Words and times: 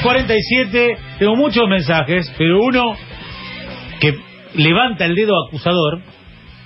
10.47, 0.00 0.98
tengo 1.18 1.36
muchos 1.36 1.68
mensajes, 1.68 2.32
pero 2.38 2.60
uno 2.62 2.96
que 4.00 4.18
levanta 4.54 5.04
el 5.04 5.14
dedo 5.14 5.34
acusador, 5.46 6.00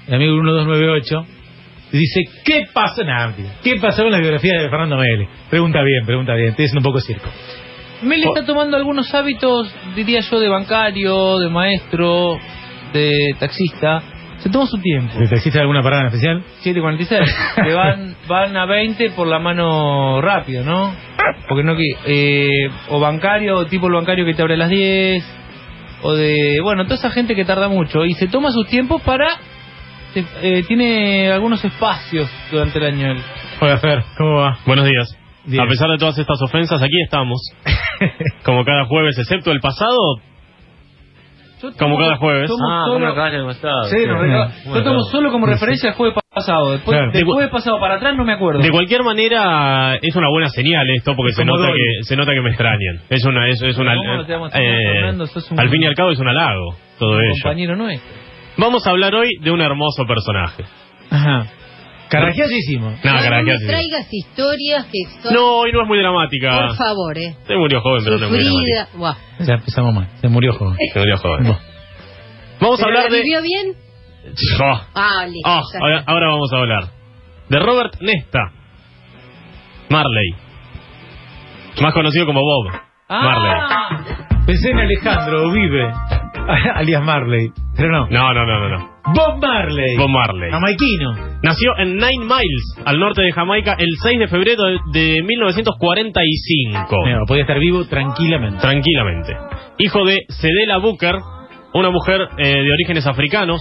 el 0.07 0.15
amigo 0.15 0.35
1298, 0.35 1.27
y 1.93 1.99
dice, 1.99 2.21
¿qué 2.45 2.65
pasa? 2.73 3.03
Nah. 3.05 3.33
¿Qué 3.63 3.77
pasó 3.81 4.03
con 4.03 4.13
la 4.13 4.19
biografía 4.19 4.61
de 4.61 4.69
Fernando 4.69 4.97
Mele? 4.97 5.29
Pregunta 5.51 5.83
bien, 5.83 6.07
pregunta 6.07 6.35
bien, 6.35 6.49
estoy 6.51 6.67
haciendo 6.67 6.89
un 6.89 6.93
poco 6.93 7.01
circo. 7.01 7.29
Mele 8.03 8.27
está 8.27 8.45
tomando 8.45 8.77
algunos 8.77 9.13
hábitos, 9.15 9.75
diría 9.95 10.21
yo, 10.21 10.39
de 10.39 10.49
bancario, 10.49 11.39
de 11.39 11.49
maestro, 11.49 12.39
de 12.93 13.35
taxista. 13.39 14.03
Se 14.39 14.51
toma 14.51 14.67
su 14.67 14.79
tiempo. 14.79 15.15
¿Existe 15.19 15.59
alguna 15.59 15.83
parada 15.83 16.03
en 16.03 16.07
especial? 16.09 16.45
7.46. 16.63 17.65
que 17.65 17.75
van, 17.75 18.16
van 18.29 18.57
a 18.57 18.67
20 18.67 19.11
por 19.11 19.27
la 19.27 19.39
mano 19.39 20.21
rápido, 20.21 20.65
¿no? 20.65 20.95
Porque 21.49 21.63
no 21.65 21.75
que... 21.77 21.85
Eh, 22.07 22.71
o 22.89 23.01
bancario, 23.01 23.57
o 23.59 23.67
tipo 23.67 23.87
el 23.89 23.95
bancario 23.95 24.25
que 24.25 24.35
te 24.35 24.43
abre 24.43 24.55
a 24.55 24.59
las 24.59 24.69
10. 24.71 25.25
O 26.03 26.15
de... 26.15 26.61
Bueno, 26.63 26.85
toda 26.85 26.97
esa 26.97 27.11
gente 27.11 27.35
que 27.35 27.45
tarda 27.45 27.69
mucho. 27.69 28.05
Y 28.05 28.15
se 28.15 28.29
toma 28.29 28.51
sus 28.51 28.67
tiempos 28.69 29.03
para... 29.03 29.27
eh, 30.43 30.65
tiene 30.67 31.31
algunos 31.31 31.65
espacios 31.65 32.29
durante 32.51 32.79
el 32.79 32.85
año. 32.87 33.13
él. 33.13 33.19
Hola 33.61 33.79
Fer, 33.79 34.03
¿cómo 34.19 34.37
va? 34.41 34.59
Buenos 34.67 34.85
días. 34.87 35.17
Bien. 35.45 35.63
A 35.63 35.69
pesar 35.69 35.89
de 35.91 35.99
todas 35.99 36.19
estas 36.19 36.41
ofensas, 36.43 36.83
aquí 36.83 37.01
estamos. 37.05 37.41
Como 38.45 38.65
cada 38.65 38.85
jueves, 38.87 39.17
excepto 39.19 39.53
el 39.53 39.61
pasado. 39.61 39.97
Yo 41.63 41.71
Como 41.79 41.97
cada 41.99 42.17
jueves. 42.17 42.49
tomo 42.51 42.63
Ah, 42.69 42.85
solo- 42.87 43.15
como 43.15 43.25
el 43.51 43.51
estado. 43.51 43.85
Sí, 43.85 43.97
nos 44.07 44.21
regala- 44.21 44.51
Yo 44.67 44.83
tomo 44.83 45.03
solo 45.05 45.31
como 45.33 45.47
referencia 45.47 45.89
el 45.91 45.95
jueves 45.95 46.15
pasado. 46.37 46.73
Después, 46.73 46.97
Claro. 46.97 47.11
del 47.13 47.25
jueves 47.25 47.51
pasado 47.51 47.81
para 47.81 47.97
atrás 47.97 48.15
no 48.17 48.25
me 48.25 48.35
acuerdo. 48.35 48.61
De 48.61 48.71
cualquier 48.71 49.03
manera, 49.03 49.97
es 50.01 50.15
una 50.15 50.29
buena 50.31 50.49
señal 50.51 50.87
esto, 50.97 51.15
porque 51.17 51.33
se 51.33 51.45
nota, 51.45 51.67
que, 51.73 52.05
se 52.05 52.15
nota 52.17 52.33
que 52.33 52.41
me 52.43 52.51
extrañan. 52.51 53.01
Es 53.11 53.25
una, 53.25 53.49
es, 53.49 53.61
es 53.63 53.77
una, 53.79 53.97
¿Cómo 53.97 54.17
no 54.19 54.27
te 54.27 54.33
vamos 54.35 54.55
a 54.55 54.59
eh, 54.63 55.13
un- 55.51 55.61
al 55.61 55.69
fin 55.71 55.83
y 55.83 55.87
al 55.87 55.95
cabo 55.95 56.11
es 56.13 56.19
un 56.21 56.29
halago 56.29 56.77
todo 56.99 57.11
Un 57.17 57.21
ello. 57.25 57.33
compañero 57.43 57.77
nuestro. 57.77 58.17
Vamos 58.59 58.87
a 58.87 58.91
hablar 58.91 59.15
hoy 59.15 59.29
de 59.41 59.51
un 59.51 59.61
hermoso 59.61 60.05
personaje. 60.07 60.65
Ajá. 61.11 61.47
Carrajeadísimo. 62.09 62.91
No, 63.03 63.13
no, 63.13 63.43
me 63.43 63.67
traigas 63.67 64.07
historias 64.13 64.87
que 64.87 64.99
son... 65.23 65.35
No, 65.35 65.59
hoy 65.59 65.73
no 65.73 65.83
es 65.83 65.89
muy 65.89 65.99
dramática. 65.99 66.57
Por 66.69 66.77
favor, 66.77 67.19
eh. 67.19 67.35
Se 67.49 67.57
murió 67.57 67.81
joven, 67.81 68.03
pero 68.05 68.19
no 68.19 68.27
es 68.27 68.31
muy 68.31 68.39
dramática. 68.45 68.85
Sufrida. 68.87 68.89
Buah. 68.97 69.17
Ya 69.47 69.55
empezamos 69.55 69.93
mal, 69.95 70.09
se 70.21 70.29
murió 70.29 70.53
joven. 70.53 70.77
Se 70.93 70.99
murió 71.01 71.17
joven. 71.17 71.57
Vamos 72.61 72.81
a 72.81 72.85
¿Pero 72.85 72.97
hablar 72.99 73.11
la 73.11 73.17
de... 73.17 73.23
vivió 73.23 73.43
bien? 73.43 73.73
Oh, 74.63 74.81
Ah, 74.95 75.27
listo. 75.27 75.49
oh, 75.49 75.89
ya 75.89 76.05
ahora, 76.07 76.29
vamos 76.29 76.53
a 76.53 76.57
hablar 76.59 76.85
de 77.49 77.59
Robert 77.61 77.95
Nesta. 78.01 78.53
Marley. 79.89 80.35
Más 81.81 81.93
conocido 81.95 82.27
como 82.27 82.41
Bob. 82.41 82.73
Marley. 83.09 83.51
Ah, 83.53 83.89
Pensé 84.47 84.71
en 84.71 84.79
Alejandro 84.79 85.51
Vive, 85.53 85.93
alias 86.75 87.03
Marley, 87.03 87.51
pero 87.77 87.91
no. 87.91 88.07
No, 88.09 88.33
no, 88.35 88.47
no, 88.47 88.61
no, 88.61 88.79
no. 88.79 88.97
Bob 89.13 89.41
Marley. 89.41 89.97
Bob 89.97 90.09
Marley. 90.09 90.51
Jamaiquino. 90.51 91.13
Nació 91.43 91.77
en 91.79 91.95
Nine 91.97 92.25
Miles, 92.25 92.83
al 92.85 92.99
norte 92.99 93.23
de 93.23 93.33
Jamaica, 93.33 93.77
el 93.79 93.89
6 94.03 94.19
de 94.21 94.29
febrero 94.29 94.63
de, 94.65 95.01
de 95.01 95.23
1945. 95.23 96.97
Mira, 97.05 97.21
podía 97.27 97.43
estar 97.43 97.59
vivo 97.61 97.85
tranquilamente. 97.87 98.59
Tranquilamente. 98.61 99.37
Hijo 99.79 100.05
de 100.05 100.19
Cedela 100.29 100.79
Booker, 100.79 101.15
una 101.75 101.91
mujer 101.91 102.21
eh, 102.39 102.63
de 102.63 102.73
orígenes 102.73 103.07
africanos, 103.07 103.61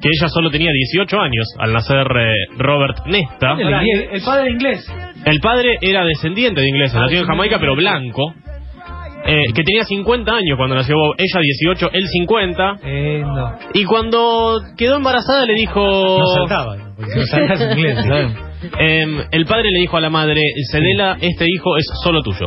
que 0.00 0.08
ella 0.08 0.28
solo 0.28 0.50
tenía 0.50 0.70
18 0.72 1.20
años 1.20 1.46
al 1.58 1.72
nacer 1.72 2.06
eh, 2.16 2.32
Robert 2.56 2.98
Nesta. 3.06 3.52
el, 3.58 4.08
el 4.12 4.22
padre 4.22 4.50
inglés. 4.50 4.86
El 5.24 5.40
padre 5.40 5.78
era 5.80 6.04
descendiente 6.04 6.60
de 6.60 6.68
ingleses, 6.68 6.94
nació 6.94 7.20
en 7.20 7.26
Jamaica, 7.26 7.58
pero 7.58 7.74
blanco. 7.74 8.34
eh, 9.26 9.52
que 9.54 9.62
tenía 9.64 9.84
50 9.84 10.30
años 10.32 10.56
cuando 10.56 10.76
nació 10.76 10.94
Bob, 10.96 11.14
ella 11.18 11.40
18, 11.40 11.90
él 11.92 12.06
50. 12.06 12.76
Eh, 12.84 13.22
no. 13.24 13.52
Y 13.74 13.84
cuando 13.84 14.58
quedó 14.76 14.96
embarazada 14.96 15.44
le 15.44 15.54
dijo... 15.54 15.80
No 15.80 16.26
saltaba, 16.34 16.76
porque 16.96 17.10
si 17.12 17.18
no 17.18 17.24
saltas 17.26 17.60
inglés, 17.76 17.96
¿sabes? 18.08 18.36
Em, 18.78 19.20
el 19.32 19.44
padre 19.46 19.70
le 19.70 19.80
dijo 19.80 19.96
a 19.96 20.00
la 20.00 20.10
madre, 20.10 20.40
Cedela, 20.70 21.16
este 21.20 21.44
hijo 21.46 21.76
es 21.76 21.84
solo 22.02 22.22
tuyo. 22.22 22.46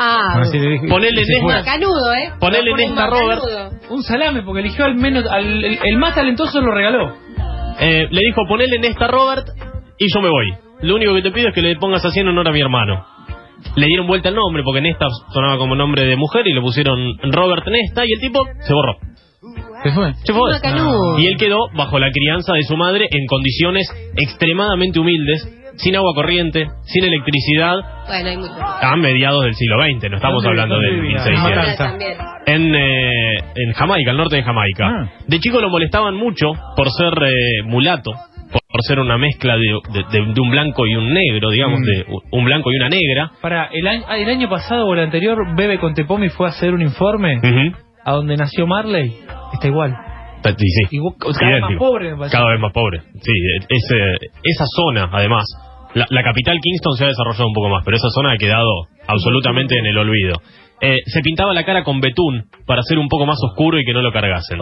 Ah, 0.00 0.40
Así 0.42 0.58
le 0.58 0.70
dije- 0.70 0.88
Ponele 0.88 1.24
se 1.24 1.40
fue. 1.40 1.54
macanudo, 1.54 2.12
eh. 2.14 2.30
Ponele 2.38 2.70
Un 2.72 2.76
Nesta, 2.78 3.06
Robert. 3.08 3.40
macanudo. 3.42 3.70
Un 3.90 4.02
salame, 4.04 4.42
porque 4.42 4.60
eligió 4.60 4.84
al 4.84 4.94
menos. 4.94 5.26
Al, 5.26 5.64
el, 5.64 5.78
el 5.82 5.96
más 5.98 6.14
talentoso 6.14 6.60
lo 6.60 6.70
regaló. 6.72 7.14
Eh, 7.80 8.06
le 8.10 8.20
dijo, 8.20 8.42
ponele 8.48 8.76
en 8.76 8.84
esta 8.84 9.08
Robert 9.08 9.46
y 9.98 10.06
yo 10.14 10.20
me 10.20 10.28
voy. 10.30 10.52
Lo 10.82 10.94
único 10.96 11.14
que 11.14 11.22
te 11.22 11.30
pido 11.32 11.48
es 11.48 11.54
que 11.54 11.62
le 11.62 11.76
pongas 11.76 12.04
así 12.04 12.20
en 12.20 12.28
honor 12.28 12.48
a 12.48 12.52
mi 12.52 12.60
hermano. 12.60 13.04
Le 13.74 13.86
dieron 13.86 14.06
vuelta 14.06 14.28
el 14.28 14.36
nombre 14.36 14.62
porque 14.64 14.80
Nesta 14.80 15.06
sonaba 15.32 15.58
como 15.58 15.74
nombre 15.74 16.04
de 16.04 16.14
mujer 16.16 16.46
y 16.46 16.52
le 16.52 16.60
pusieron 16.60 17.18
Robert 17.32 17.66
Nesta 17.66 18.04
y 18.06 18.12
el 18.12 18.20
tipo 18.20 18.44
se 18.60 18.72
borró. 18.72 18.96
Se 19.82 19.92
fue. 19.92 20.12
Se 20.24 20.32
fue. 20.32 20.50
Macanudo. 20.52 21.18
Y 21.18 21.26
él 21.26 21.36
quedó 21.38 21.68
bajo 21.76 21.98
la 21.98 22.10
crianza 22.12 22.52
de 22.54 22.62
su 22.62 22.76
madre 22.76 23.06
en 23.10 23.26
condiciones 23.26 23.88
extremadamente 24.16 24.98
humildes, 25.00 25.42
sin 25.78 25.96
agua 25.96 26.12
corriente, 26.14 26.66
sin 26.82 27.04
electricidad, 27.04 27.74
Bueno, 28.06 28.28
hay 28.28 28.36
mucho. 28.36 28.52
a 28.62 28.96
mediados 28.96 29.44
del 29.44 29.54
siglo 29.54 29.76
XX, 29.82 30.10
no 30.10 30.16
estamos 30.16 30.42
¿Dónde- 30.42 30.60
hablando 30.62 30.78
del 30.80 30.94
vivía? 31.00 31.18
1600. 31.24 31.56
Matanza. 31.56 31.84
También. 31.84 32.16
En, 32.46 32.74
eh, 32.74 33.36
en 33.54 33.72
Jamaica, 33.74 34.10
al 34.10 34.16
norte 34.16 34.36
de 34.36 34.42
Jamaica. 34.42 34.86
Ah. 34.88 35.10
De 35.26 35.38
chico 35.40 35.60
lo 35.60 35.68
molestaban 35.70 36.14
mucho 36.14 36.52
por 36.76 36.88
ser 36.90 37.12
eh, 37.22 37.62
mulato, 37.64 38.10
por, 38.50 38.60
por 38.70 38.82
ser 38.82 38.98
una 39.00 39.18
mezcla 39.18 39.56
de, 39.56 39.66
de- 39.92 40.04
de- 40.18 40.32
de 40.32 40.40
un 40.40 40.50
blanco 40.50 40.86
y 40.86 40.94
un 40.94 41.12
negro, 41.12 41.50
digamos, 41.50 41.78
Mm. 41.80 41.84
de 41.84 42.04
un 42.32 42.44
blanco 42.44 42.72
y 42.72 42.76
una 42.76 42.88
negra. 42.88 43.30
Para 43.42 43.66
el 43.72 43.86
año, 43.86 44.04
ah, 44.08 44.16
el 44.16 44.28
año 44.28 44.48
pasado 44.48 44.86
o 44.86 44.94
el 44.94 45.00
anterior, 45.00 45.36
Bebe 45.56 45.78
con 45.78 45.94
Tepomi 45.94 46.28
fue 46.30 46.46
a 46.46 46.50
hacer 46.50 46.72
un 46.72 46.82
informe 46.82 47.40
a 48.04 48.12
donde 48.12 48.36
nació 48.36 48.66
Marley. 48.66 49.12
Está 49.52 49.66
igual. 49.68 49.94
Sí, 50.44 50.54
sí. 50.56 50.96
Igual 50.96 51.14
cada 51.18 51.30
vez 51.32 51.40
más 51.60 51.70
Idéntico. 51.70 51.78
pobre, 51.84 52.16
me. 52.16 52.30
Cada 52.30 52.50
vez 52.52 52.60
más 52.60 52.72
pobre. 52.72 53.00
Sí, 53.20 53.32
es, 53.68 53.90
eh, 53.92 54.28
esa 54.44 54.64
zona, 54.74 55.10
además, 55.12 55.44
la, 55.98 56.06
la 56.10 56.22
capital 56.22 56.58
Kingston 56.62 56.96
se 56.96 57.04
ha 57.04 57.08
desarrollado 57.08 57.46
un 57.48 57.54
poco 57.54 57.68
más, 57.68 57.82
pero 57.84 57.96
esa 57.96 58.08
zona 58.14 58.32
ha 58.32 58.36
quedado 58.38 58.70
absolutamente 59.06 59.78
en 59.78 59.86
el 59.86 59.98
olvido. 59.98 60.36
Eh, 60.80 60.98
se 61.06 61.20
pintaba 61.22 61.52
la 61.54 61.64
cara 61.64 61.82
con 61.82 62.00
betún 62.00 62.44
para 62.64 62.82
ser 62.82 62.98
un 63.00 63.08
poco 63.08 63.26
más 63.26 63.36
oscuro 63.42 63.80
y 63.80 63.84
que 63.84 63.92
no 63.92 64.00
lo 64.00 64.12
cargasen. 64.12 64.58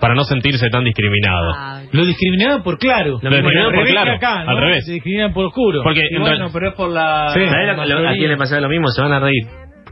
Para 0.00 0.14
no 0.14 0.24
sentirse 0.24 0.70
tan 0.70 0.84
discriminado. 0.84 1.52
Ah, 1.54 1.82
Lo 1.92 2.06
discriminaban 2.06 2.62
por 2.62 2.78
claro. 2.78 3.18
Lo 3.22 3.28
discriminaban 3.30 3.58
Al 3.58 3.64
por 3.66 3.74
revés 3.74 3.92
claro, 3.92 4.12
acá, 4.12 4.44
¿no? 4.44 4.50
al 4.52 4.56
revés. 4.56 4.86
Se 4.86 4.92
discriminan 4.92 5.34
por 5.34 5.44
oscuro. 5.44 5.82
Porque 5.82 6.00
Y 6.10 6.16
en 6.16 6.22
bueno, 6.22 6.48
pero 6.50 6.68
es 6.70 6.74
por 6.74 6.90
la. 6.90 7.28
Sí. 7.34 7.44
¿Sabés 7.44 7.76
lo- 7.76 7.84
lo- 8.00 8.08
a 8.08 8.12
quién 8.14 8.30
le 8.30 8.36
pasaba 8.38 8.62
lo 8.62 8.68
mismo? 8.70 8.88
Se 8.88 9.02
van 9.02 9.12
a 9.12 9.20
reír. 9.20 9.44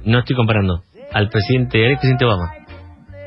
No 0.06 0.21
estoy 0.21 0.37
comparando. 0.37 0.81
Al 1.12 1.28
presidente, 1.28 1.84
al 1.84 1.93
expresidente 1.93 2.25
Obama. 2.25 2.47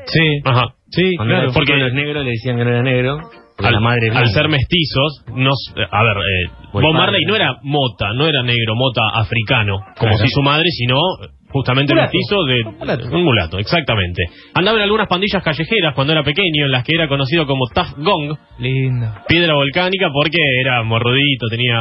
Sí, 0.06 0.40
Ajá. 0.44 0.64
sí, 0.90 1.14
Cuando 1.16 1.34
claro. 1.34 1.50
porque- 1.54 1.76
los 1.76 1.92
negros 1.92 2.24
le 2.24 2.30
decían 2.32 2.56
que 2.56 2.64
no 2.64 2.70
era 2.70 2.82
negro. 2.82 3.18
Al, 3.58 3.72
la 3.74 3.80
madre 3.80 4.08
al 4.08 4.12
blanca. 4.12 4.30
ser 4.30 4.48
mestizos, 4.48 5.24
nos, 5.34 5.72
eh, 5.76 5.86
a 5.90 6.02
ver, 6.02 6.16
eh, 6.16 6.50
Bob 6.72 6.82
padre. 6.82 6.92
Marley 6.94 7.24
no 7.26 7.36
era 7.36 7.58
mota, 7.62 8.12
no 8.14 8.26
era 8.26 8.42
negro, 8.42 8.74
mota 8.74 9.02
africano, 9.14 9.78
como 9.98 10.12
Claro. 10.12 10.16
si 10.18 10.28
su 10.28 10.42
madre, 10.42 10.66
sino 10.70 10.96
justamente 11.50 11.92
Mulato. 11.94 12.12
mestizo 12.12 12.44
de 12.44 12.62
Un 12.64 12.78
mulato. 12.78 13.04
un 13.16 13.22
mulato, 13.24 13.58
exactamente. 13.58 14.22
Andaba 14.54 14.78
en 14.78 14.84
algunas 14.84 15.06
pandillas 15.08 15.42
callejeras 15.42 15.94
cuando 15.94 16.12
era 16.14 16.22
pequeño, 16.24 16.64
en 16.64 16.70
las 16.72 16.82
que 16.84 16.94
era 16.94 17.08
conocido 17.08 17.46
como 17.46 17.66
Tough 17.74 17.94
Gong, 17.98 18.36
Lindo. 18.58 19.06
piedra 19.28 19.54
volcánica, 19.54 20.08
porque 20.12 20.38
era 20.60 20.82
morrudito, 20.82 21.46
tenía 21.50 21.78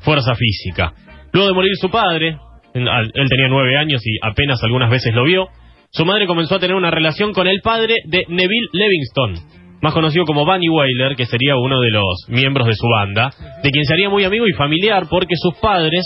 fuerza 0.00 0.34
física. 0.34 0.92
Luego 1.32 1.48
de 1.48 1.54
morir 1.54 1.72
su 1.80 1.88
padre, 1.90 2.36
en- 2.74 2.88
al- 2.88 3.10
él 3.14 3.28
tenía 3.28 3.48
nueve 3.48 3.76
años 3.78 4.02
y 4.04 4.18
apenas 4.22 4.62
algunas 4.64 4.90
veces 4.90 5.14
lo 5.14 5.22
vio, 5.24 5.46
su 5.92 6.04
madre 6.04 6.26
comenzó 6.26 6.56
a 6.56 6.58
tener 6.58 6.74
una 6.76 6.90
relación 6.90 7.32
con 7.32 7.46
el 7.46 7.60
padre 7.62 7.94
de 8.06 8.24
Neville 8.28 8.68
Livingston, 8.72 9.34
más 9.82 9.92
conocido 9.92 10.24
como 10.24 10.44
Bunny 10.44 10.68
Wailer, 10.68 11.16
que 11.16 11.26
sería 11.26 11.56
uno 11.56 11.80
de 11.80 11.90
los 11.90 12.26
miembros 12.28 12.66
de 12.66 12.74
su 12.74 12.86
banda, 12.88 13.30
de 13.62 13.70
quien 13.70 13.84
sería 13.84 14.08
muy 14.08 14.24
amigo 14.24 14.46
y 14.46 14.52
familiar 14.52 15.06
porque 15.10 15.34
sus 15.36 15.54
padres 15.58 16.04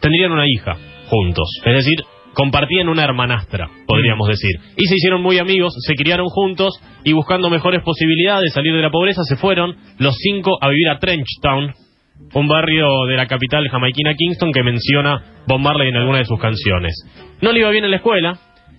tendrían 0.00 0.32
una 0.32 0.44
hija 0.46 0.76
juntos. 1.08 1.48
Es 1.64 1.74
decir, 1.74 1.98
compartían 2.34 2.88
una 2.88 3.04
hermanastra, 3.04 3.68
podríamos 3.86 4.28
decir. 4.28 4.52
Y 4.76 4.86
se 4.86 4.94
hicieron 4.94 5.22
muy 5.22 5.38
amigos, 5.38 5.74
se 5.86 5.94
criaron 5.94 6.26
juntos 6.28 6.80
y 7.04 7.12
buscando 7.12 7.50
mejores 7.50 7.82
posibilidades 7.82 8.44
de 8.44 8.50
salir 8.50 8.74
de 8.74 8.82
la 8.82 8.90
pobreza, 8.90 9.22
se 9.24 9.36
fueron 9.36 9.76
los 9.98 10.16
cinco 10.16 10.56
a 10.60 10.68
vivir 10.68 10.88
a 10.88 10.98
Trenchtown, 10.98 11.74
un 12.34 12.48
barrio 12.48 12.86
de 13.08 13.16
la 13.16 13.26
capital 13.26 13.68
jamaiquina 13.68 14.14
Kingston 14.14 14.52
que 14.52 14.62
menciona 14.62 15.42
Bob 15.46 15.60
Marley 15.60 15.88
en 15.88 15.96
alguna 15.96 16.18
de 16.18 16.24
sus 16.24 16.38
canciones. 16.40 16.94
No 17.40 17.52
le 17.52 17.60
iba 17.60 17.70
bien 17.70 17.84
en 17.84 17.90
la 17.90 17.96
escuela, 17.96 18.38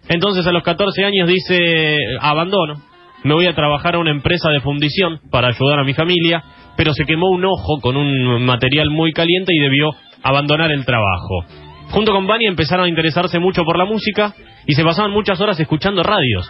entonces 0.09 0.45
a 0.47 0.51
los 0.51 0.63
14 0.63 1.05
años 1.05 1.27
dice, 1.27 1.97
abandono, 2.19 2.81
me 3.23 3.33
voy 3.33 3.45
a 3.47 3.53
trabajar 3.53 3.95
a 3.95 3.99
una 3.99 4.11
empresa 4.11 4.49
de 4.49 4.61
fundición 4.61 5.19
para 5.31 5.49
ayudar 5.49 5.79
a 5.79 5.83
mi 5.83 5.93
familia, 5.93 6.43
pero 6.77 6.93
se 6.93 7.05
quemó 7.05 7.29
un 7.29 7.45
ojo 7.45 7.79
con 7.81 7.97
un 7.97 8.43
material 8.45 8.89
muy 8.89 9.11
caliente 9.13 9.53
y 9.53 9.59
debió 9.59 9.89
abandonar 10.23 10.71
el 10.71 10.85
trabajo. 10.85 11.45
Junto 11.89 12.11
con 12.13 12.25
Bunny 12.25 12.45
empezaron 12.47 12.85
a 12.85 12.89
interesarse 12.89 13.39
mucho 13.39 13.63
por 13.63 13.77
la 13.77 13.85
música 13.85 14.33
y 14.65 14.73
se 14.73 14.83
pasaban 14.83 15.11
muchas 15.11 15.39
horas 15.41 15.59
escuchando 15.59 16.03
radios. 16.03 16.49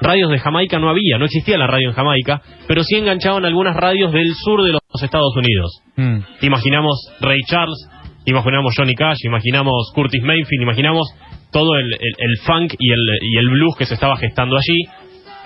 Radios 0.00 0.30
de 0.30 0.38
Jamaica 0.38 0.78
no 0.80 0.90
había, 0.90 1.16
no 1.18 1.24
existía 1.26 1.56
la 1.56 1.66
radio 1.68 1.88
en 1.90 1.94
Jamaica, 1.94 2.42
pero 2.66 2.82
sí 2.82 2.96
enganchaban 2.96 3.44
algunas 3.44 3.76
radios 3.76 4.12
del 4.12 4.34
sur 4.34 4.62
de 4.64 4.72
los 4.72 5.02
Estados 5.02 5.32
Unidos. 5.36 5.80
Mm. 5.96 6.44
Imaginamos 6.44 7.08
Ray 7.20 7.38
Charles, 7.46 7.88
imaginamos 8.26 8.74
Johnny 8.76 8.94
Cash, 8.94 9.18
imaginamos 9.24 9.92
Curtis 9.94 10.22
Mayfield, 10.22 10.62
imaginamos 10.62 11.06
todo 11.52 11.76
el, 11.76 11.86
el- 11.86 12.14
el 12.18 12.36
funk 12.44 12.74
y 12.78 12.90
el, 12.92 12.98
y 13.22 13.36
el 13.38 13.48
blues 13.50 13.76
que 13.78 13.86
se 13.86 13.94
estaba 13.94 14.16
gestando 14.16 14.56
allí. 14.56 14.84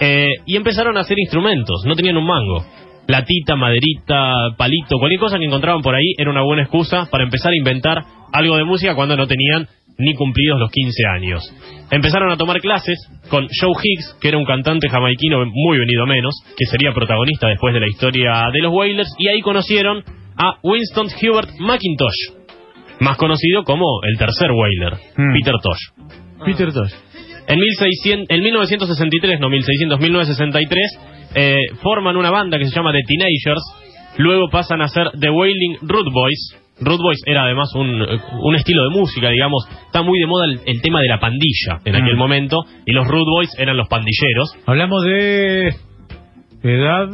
Eh, 0.00 0.28
y 0.46 0.56
empezaron 0.56 0.96
a 0.96 1.00
hacer 1.00 1.18
instrumentos, 1.18 1.82
no 1.86 1.94
tenían 1.94 2.16
un 2.16 2.26
mango. 2.26 2.64
Latita, 3.08 3.54
maderita, 3.56 4.32
palito, 4.56 4.98
cualquier 4.98 5.20
cosa 5.20 5.38
que 5.38 5.44
encontraban 5.44 5.80
por 5.80 5.94
ahí 5.94 6.12
era 6.18 6.30
una 6.30 6.42
buena 6.42 6.62
excusa 6.62 7.06
para 7.10 7.24
empezar 7.24 7.52
a 7.52 7.56
inventar 7.56 8.02
algo 8.32 8.56
de 8.56 8.64
música 8.64 8.94
cuando 8.96 9.16
no 9.16 9.26
tenían 9.26 9.68
ni 9.98 10.14
cumplidos 10.14 10.58
los 10.60 10.70
15 10.70 11.06
años. 11.14 11.42
Empezaron 11.90 12.30
a 12.30 12.36
tomar 12.36 12.60
clases 12.60 12.98
con 13.30 13.46
Joe 13.48 13.72
Higgs, 13.82 14.18
que 14.20 14.28
era 14.28 14.36
un 14.38 14.44
cantante 14.44 14.88
jamaiquino 14.90 15.38
muy 15.46 15.78
venido 15.78 16.04
menos, 16.06 16.34
que 16.56 16.66
sería 16.66 16.92
protagonista 16.92 17.48
después 17.48 17.72
de 17.72 17.80
la 17.80 17.86
historia 17.88 18.42
de 18.52 18.60
los 18.60 18.72
Wailers, 18.74 19.08
y 19.18 19.28
ahí 19.28 19.40
conocieron 19.40 20.02
a 20.36 20.58
Winston 20.62 21.06
Hubert 21.22 21.48
McIntosh, 21.60 22.34
más 23.00 23.16
conocido 23.16 23.62
como 23.64 23.86
el 24.02 24.18
tercer 24.18 24.50
Wailer, 24.50 24.94
Mm. 25.16 25.32
Peter 25.32 25.54
Tosh. 25.62 26.44
Peter 26.44 26.72
Tosh. 26.72 26.92
En, 27.48 27.58
1600, 27.58 28.26
en 28.28 28.42
1963, 28.42 29.40
no 29.40 29.48
1600, 29.48 30.00
1963, 30.00 30.98
eh, 31.34 31.56
forman 31.82 32.16
una 32.16 32.30
banda 32.30 32.58
que 32.58 32.64
se 32.66 32.74
llama 32.74 32.92
The 32.92 33.02
Teenagers, 33.06 33.62
luego 34.18 34.48
pasan 34.50 34.80
a 34.82 34.88
ser 34.88 35.10
The 35.20 35.30
Wailing 35.30 35.78
Root 35.82 36.12
Boys. 36.12 36.56
Root 36.80 37.00
Boys 37.00 37.22
era 37.26 37.44
además 37.44 37.70
un, 37.74 38.02
eh, 38.02 38.18
un 38.42 38.54
estilo 38.54 38.82
de 38.90 38.90
música, 38.98 39.30
digamos, 39.30 39.66
está 39.86 40.02
muy 40.02 40.18
de 40.18 40.26
moda 40.26 40.44
el, 40.46 40.60
el 40.66 40.82
tema 40.82 41.00
de 41.00 41.08
la 41.08 41.18
pandilla 41.20 41.80
en 41.84 41.96
aquel 41.96 42.16
Mm. 42.16 42.18
momento, 42.18 42.64
y 42.84 42.92
los 42.92 43.06
Root 43.06 43.26
Boys 43.28 43.50
eran 43.58 43.76
los 43.76 43.88
pandilleros, 43.88 44.54
Hablamos 44.66 45.02
de 45.04 45.68
edad 46.62 47.08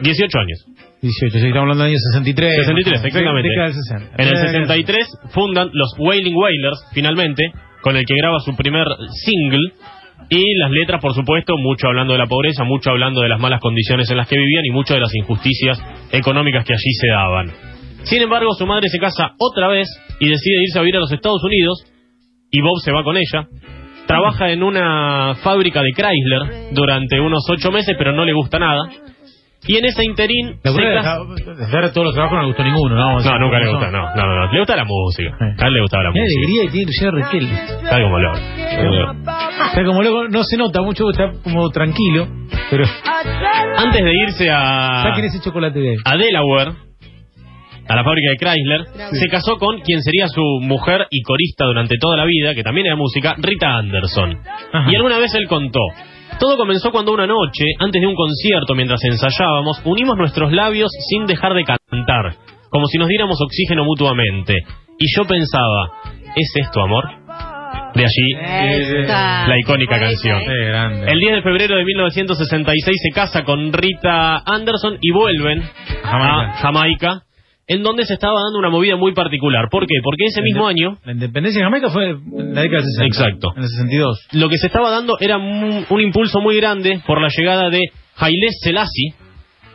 18 0.00 0.38
años. 0.38 0.66
18, 1.02 1.32
sí, 1.32 1.36
estamos 1.36 1.56
hablando 1.62 1.84
del 1.84 1.92
año 1.92 2.00
63. 2.14 2.56
63, 2.64 3.00
¿no? 3.02 3.06
exactamente. 3.06 3.48
Década 3.48 3.66
del 3.66 3.74
60. 3.74 4.04
En 4.16 4.28
el 4.28 4.34
Década 4.34 4.52
del 4.52 4.66
63 4.68 5.06
fundan 5.34 5.68
los 5.74 5.90
Wailing 5.98 6.34
Wailers, 6.34 6.78
finalmente, 6.94 7.42
con 7.84 7.96
el 7.96 8.06
que 8.06 8.16
graba 8.16 8.40
su 8.40 8.56
primer 8.56 8.86
single. 9.12 9.74
Y 10.30 10.54
las 10.56 10.70
letras, 10.70 11.02
por 11.02 11.12
supuesto, 11.12 11.52
mucho 11.58 11.86
hablando 11.86 12.14
de 12.14 12.18
la 12.18 12.26
pobreza, 12.26 12.64
mucho 12.64 12.88
hablando 12.88 13.20
de 13.20 13.28
las 13.28 13.38
malas 13.38 13.60
condiciones 13.60 14.10
en 14.10 14.16
las 14.16 14.26
que 14.26 14.38
vivían 14.38 14.64
y 14.64 14.70
mucho 14.70 14.94
de 14.94 15.00
las 15.00 15.14
injusticias 15.14 15.78
económicas 16.10 16.64
que 16.64 16.72
allí 16.72 16.92
se 16.98 17.08
daban. 17.08 17.52
Sin 18.04 18.22
embargo, 18.22 18.54
su 18.54 18.66
madre 18.66 18.88
se 18.88 18.98
casa 18.98 19.34
otra 19.38 19.68
vez 19.68 19.86
y 20.18 20.28
decide 20.30 20.62
irse 20.62 20.78
a 20.78 20.82
vivir 20.82 20.96
a 20.96 21.00
los 21.00 21.12
Estados 21.12 21.44
Unidos 21.44 21.84
y 22.50 22.62
Bob 22.62 22.80
se 22.82 22.90
va 22.90 23.04
con 23.04 23.18
ella. 23.18 23.48
Trabaja 24.06 24.50
en 24.50 24.62
una 24.62 25.34
fábrica 25.42 25.82
de 25.82 25.92
Chrysler 25.92 26.72
durante 26.72 27.20
unos 27.20 27.44
ocho 27.50 27.70
meses, 27.70 27.94
pero 27.98 28.12
no 28.12 28.24
le 28.24 28.32
gusta 28.32 28.58
nada. 28.58 28.80
Y 29.66 29.76
en 29.78 29.84
ese 29.86 30.04
interín 30.04 30.58
se 30.62 30.70
de 30.70 31.90
todos 31.90 32.04
los 32.06 32.14
trabajos 32.14 32.36
no 32.36 32.42
le 32.42 32.46
gustó 32.48 32.64
ninguno, 32.64 32.94
¿no? 32.96 33.18
no, 33.20 33.38
nunca 33.38 33.58
le 33.58 33.70
gusta, 33.70 33.90
no, 33.90 34.02
no, 34.14 34.26
no, 34.26 34.46
no. 34.46 34.52
Le 34.52 34.58
gusta 34.58 34.76
la 34.76 34.84
música. 34.84 35.36
A 35.58 35.66
él 35.66 35.72
le 35.74 35.80
gustaba 35.80 36.04
la 36.04 36.12
Qué 36.12 36.20
música. 36.20 36.38
alegría 36.38 36.62
que 36.64 36.70
tiene 36.70 36.86
Luciano 36.86 37.12
Requel. 37.12 37.44
Está 37.82 38.02
como 38.02 38.18
loco. 38.18 38.38
Está 39.66 39.84
como 39.84 40.02
loco, 40.02 40.28
no 40.28 40.42
se 40.44 40.56
nota 40.56 40.82
mucho, 40.82 41.10
está 41.10 41.32
como 41.42 41.70
tranquilo, 41.70 42.28
pero 42.70 42.84
Antes 43.78 44.04
de 44.04 44.12
irse 44.26 44.50
a, 44.50 45.02
saquen 45.08 45.24
ese 45.26 45.40
chocolate 45.40 45.78
de 45.78 45.92
él. 45.94 45.98
a 46.04 46.16
Delaware, 46.16 46.72
a 47.88 47.96
la 47.96 48.04
fábrica 48.04 48.30
de 48.30 48.36
Chrysler, 48.36 49.10
se 49.12 49.26
casó 49.28 49.58
con 49.58 49.80
quien 49.80 50.02
sería 50.02 50.28
su 50.28 50.42
mujer 50.60 51.06
y 51.10 51.22
corista 51.22 51.64
durante 51.66 51.96
toda 51.98 52.16
la 52.16 52.24
vida, 52.24 52.54
que 52.54 52.62
también 52.62 52.86
era 52.86 52.96
música, 52.96 53.34
Rita 53.38 53.76
Anderson. 53.76 54.38
Ajá. 54.72 54.90
Y 54.90 54.96
alguna 54.96 55.18
vez 55.18 55.34
él 55.34 55.46
contó. 55.48 55.80
Todo 56.38 56.56
comenzó 56.56 56.90
cuando 56.90 57.12
una 57.12 57.26
noche, 57.26 57.64
antes 57.78 58.00
de 58.00 58.06
un 58.06 58.14
concierto, 58.14 58.74
mientras 58.74 59.02
ensayábamos, 59.04 59.80
unimos 59.84 60.16
nuestros 60.16 60.52
labios 60.52 60.90
sin 61.08 61.26
dejar 61.26 61.54
de 61.54 61.64
cantar, 61.64 62.36
como 62.70 62.86
si 62.86 62.98
nos 62.98 63.08
diéramos 63.08 63.38
oxígeno 63.40 63.84
mutuamente. 63.84 64.54
Y 64.98 65.06
yo 65.16 65.24
pensaba, 65.24 65.92
¿es 66.36 66.52
esto 66.56 66.80
amor? 66.82 67.04
De 67.94 68.04
allí 68.04 68.32
la 69.46 69.58
icónica 69.58 70.00
canción. 70.00 70.40
Qué 70.40 70.64
grande. 70.66 71.12
El 71.12 71.20
10 71.20 71.34
de 71.36 71.42
febrero 71.42 71.76
de 71.76 71.84
1966 71.84 72.96
se 73.00 73.14
casa 73.14 73.44
con 73.44 73.72
Rita 73.72 74.42
Anderson 74.44 74.98
y 75.00 75.12
vuelven 75.12 75.62
Jamaica. 76.02 76.50
a 76.50 76.56
Jamaica, 76.56 77.22
en 77.66 77.82
donde 77.82 78.04
se 78.04 78.14
estaba 78.14 78.40
dando 78.42 78.58
una 78.58 78.68
movida 78.68 78.96
muy 78.96 79.14
particular. 79.14 79.68
¿Por 79.70 79.86
qué? 79.86 79.94
Porque 80.02 80.24
ese 80.26 80.42
mismo 80.42 80.66
año 80.66 80.98
La 81.04 81.12
independencia 81.12 81.60
de 81.60 81.64
Jamaica 81.64 81.88
fue 81.90 82.10
en 82.10 82.54
la 82.54 82.60
década 82.60 82.82
del 82.82 82.90
60. 82.90 83.04
Exacto. 83.06 83.48
En 83.56 83.62
el 83.62 83.68
62. 83.68 84.28
lo 84.32 84.48
que 84.48 84.58
se 84.58 84.66
estaba 84.66 84.90
dando 84.90 85.16
era 85.20 85.38
un, 85.38 85.86
un 85.88 86.00
impulso 86.00 86.40
muy 86.40 86.56
grande 86.56 87.00
por 87.06 87.20
la 87.22 87.28
llegada 87.34 87.70
de 87.70 87.80
Haile 88.16 88.48
Selassie, 88.62 89.14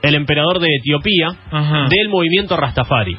el 0.01 0.15
emperador 0.15 0.59
de 0.59 0.67
Etiopía, 0.77 1.27
Ajá. 1.51 1.87
del 1.89 2.09
movimiento 2.09 2.55
Rastafari. 2.55 3.17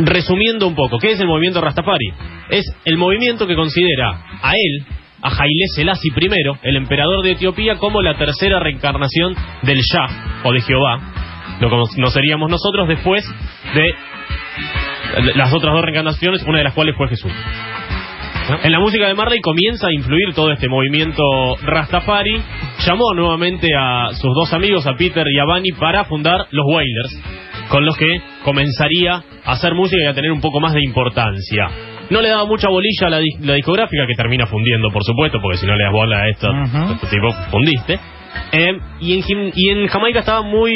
Resumiendo 0.00 0.66
un 0.68 0.74
poco, 0.76 0.98
¿qué 0.98 1.10
es 1.12 1.20
el 1.20 1.26
movimiento 1.26 1.60
Rastafari? 1.60 2.12
Es 2.50 2.64
el 2.84 2.96
movimiento 2.96 3.46
que 3.46 3.56
considera 3.56 4.10
a 4.42 4.52
él, 4.52 4.86
a 5.20 5.28
Haile 5.30 5.64
Selassie 5.74 6.12
I, 6.16 6.28
el 6.62 6.76
emperador 6.76 7.24
de 7.24 7.32
Etiopía, 7.32 7.76
como 7.76 8.00
la 8.02 8.16
tercera 8.16 8.60
reencarnación 8.60 9.34
del 9.62 9.80
Shah 9.80 10.42
o 10.44 10.52
de 10.52 10.60
Jehová, 10.60 11.00
lo 11.60 11.70
conoceríamos 11.70 12.50
nosotros 12.50 12.88
después 12.88 13.24
de 13.74 13.94
las 15.34 15.52
otras 15.52 15.72
dos 15.72 15.82
reencarnaciones, 15.82 16.42
una 16.44 16.58
de 16.58 16.64
las 16.64 16.74
cuales 16.74 16.94
fue 16.96 17.08
Jesús. 17.08 17.32
En 18.62 18.72
la 18.72 18.80
música 18.80 19.06
de 19.06 19.14
Marley 19.14 19.40
comienza 19.40 19.88
a 19.88 19.92
influir 19.92 20.32
todo 20.34 20.50
este 20.52 20.68
movimiento 20.68 21.22
Rastafari. 21.62 22.40
Llamó 22.86 23.12
nuevamente 23.14 23.68
a 23.78 24.08
sus 24.12 24.34
dos 24.34 24.52
amigos, 24.54 24.86
a 24.86 24.94
Peter 24.94 25.26
y 25.30 25.38
a 25.38 25.44
Bunny, 25.44 25.72
para 25.72 26.04
fundar 26.04 26.46
los 26.50 26.64
Wailers, 26.66 27.22
con 27.68 27.84
los 27.84 27.94
que 27.96 28.22
comenzaría 28.44 29.22
a 29.44 29.52
hacer 29.52 29.74
música 29.74 30.02
y 30.02 30.06
a 30.06 30.14
tener 30.14 30.32
un 30.32 30.40
poco 30.40 30.60
más 30.60 30.72
de 30.72 30.80
importancia. 30.82 31.68
No 32.10 32.20
le 32.22 32.28
daba 32.28 32.44
mucha 32.46 32.68
bolilla 32.68 33.06
a 33.06 33.10
la, 33.10 33.20
dis- 33.20 33.38
la 33.40 33.54
discográfica, 33.54 34.06
que 34.06 34.14
termina 34.14 34.46
fundiendo, 34.46 34.90
por 34.90 35.02
supuesto, 35.04 35.38
porque 35.42 35.58
si 35.58 35.66
no 35.66 35.76
le 35.76 35.84
das 35.84 35.92
bola 35.92 36.18
a 36.22 36.28
esto, 36.28 36.50
este 36.94 37.06
tipo, 37.08 37.32
fundiste. 37.50 37.98
Eh, 38.52 38.72
y, 39.00 39.14
en, 39.14 39.52
y 39.54 39.68
en 39.70 39.86
Jamaica 39.88 40.20
estaba 40.20 40.42
muy, 40.42 40.72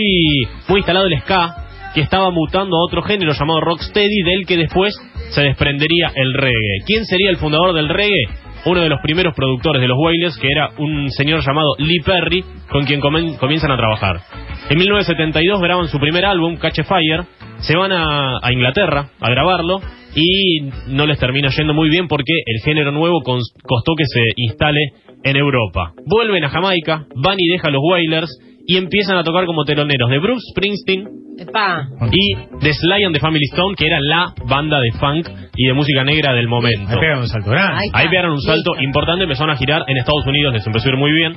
muy 0.69 0.79
instalado 0.79 1.06
el 1.06 1.19
ska, 1.20 1.56
que 1.94 2.00
estaba 2.00 2.31
mutando 2.31 2.76
a 2.76 2.84
otro 2.87 3.02
género 3.02 3.32
llamado 3.32 3.61
rocksteady, 3.61 4.23
del 4.25 4.46
que 4.46 4.56
después 4.56 4.94
se 5.31 5.43
desprendería 5.43 6.11
el 6.14 6.32
reggae. 6.34 6.84
¿Quién 6.87 7.05
sería 7.06 7.31
el 7.31 7.37
fundador 7.37 7.75
del 7.75 7.88
reggae? 7.88 8.29
Uno 8.64 8.81
de 8.81 8.88
los 8.88 9.00
primeros 9.02 9.34
productores 9.34 9.81
de 9.82 9.88
los 9.88 9.99
Wailers, 9.99 10.38
que 10.38 10.49
era 10.49 10.69
un 10.79 11.11
señor 11.11 11.40
llamado 11.44 11.75
Lee 11.79 12.00
Perry, 12.05 12.44
con 12.70 12.84
quien 12.84 13.00
comen- 13.00 13.37
comienzan 13.38 13.70
a 13.73 13.76
trabajar. 13.76 14.20
En 14.70 14.79
1972 14.79 15.61
graban 15.61 15.88
su 15.88 15.99
primer 15.99 16.25
álbum, 16.25 16.56
Catch 16.56 16.79
a 16.81 16.84
Fire, 16.84 17.25
se 17.58 17.76
van 17.76 17.90
a, 17.93 18.38
a 18.43 18.52
Inglaterra 18.52 19.06
a 19.20 19.31
grabarlo 19.31 19.81
y 20.14 20.61
no 20.88 21.06
les 21.06 21.19
termina 21.19 21.49
yendo 21.56 21.75
muy 21.75 21.88
bien 21.88 22.09
porque 22.09 22.32
el 22.47 22.62
género 22.64 22.93
nuevo 22.93 23.20
costó 23.23 23.94
que 23.97 24.05
se 24.06 24.20
instale 24.37 24.81
en 25.25 25.37
Europa. 25.37 25.93
Vuelven 26.06 26.44
a 26.44 26.48
Jamaica, 26.48 27.06
van 27.17 27.37
y 27.39 27.48
deja 27.48 27.70
los 27.70 27.81
Wailers 27.82 28.31
y 28.67 28.77
empiezan 28.77 29.17
a 29.17 29.25
tocar 29.25 29.44
como 29.46 29.65
teloneros 29.65 30.08
de 30.10 30.19
Bruce 30.19 30.43
Springsteen, 30.53 31.08
Epa. 31.39 31.89
y 32.13 32.34
The 32.60 32.72
Sly 32.75 33.05
and 33.05 33.15
the 33.15 33.20
Family 33.20 33.44
Stone, 33.53 33.75
que 33.77 33.87
era 33.87 33.98
la 34.01 34.32
banda 34.46 34.79
de 34.81 34.93
funk 34.93 35.29
y 35.56 35.67
de 35.67 35.72
música 35.72 36.05
negra 36.05 36.32
del 36.34 36.46
momento. 36.48 36.89
Ahí 36.91 36.98
pegan 37.01 37.19
un 37.20 37.29
salto 37.29 37.51
grande. 37.51 37.75
Ahí 37.82 37.89
Ahí 37.93 38.08
pegaron 38.08 38.32
un 38.32 38.41
salto 38.41 38.72
Listo. 38.75 38.84
importante, 38.84 39.25
empezaron 39.25 39.51
a 39.51 39.56
girar 39.56 39.82
en 39.89 39.96
Estados 39.96 40.27
Unidos, 40.27 40.55
les 40.55 40.67
empezó 40.67 40.89
a 40.89 40.93
ir 40.93 40.98
muy 40.98 41.13
bien. 41.13 41.32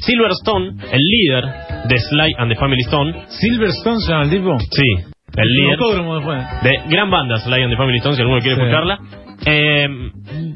Silverstone, 0.00 0.70
el 0.92 1.00
líder 1.00 1.44
de 1.88 1.98
Sly 1.98 2.32
and 2.38 2.50
the 2.52 2.56
Family 2.56 2.82
Stone, 2.82 3.12
Silverstone 3.28 4.00
se 4.00 4.12
llama 4.12 4.24
el 4.24 4.30
tipo. 4.30 4.56
sí, 4.58 5.13
el 5.36 5.48
líder 5.48 5.78
de 6.62 6.78
gran 6.88 7.10
banda 7.10 7.34
and 7.34 7.70
the 7.70 7.76
Family 7.76 7.98
Stone, 7.98 8.16
si 8.16 8.22
alguno 8.22 8.40
quiere 8.40 8.56
Sí. 8.56 8.62
escucharla, 8.62 8.98
eh, 9.46 9.88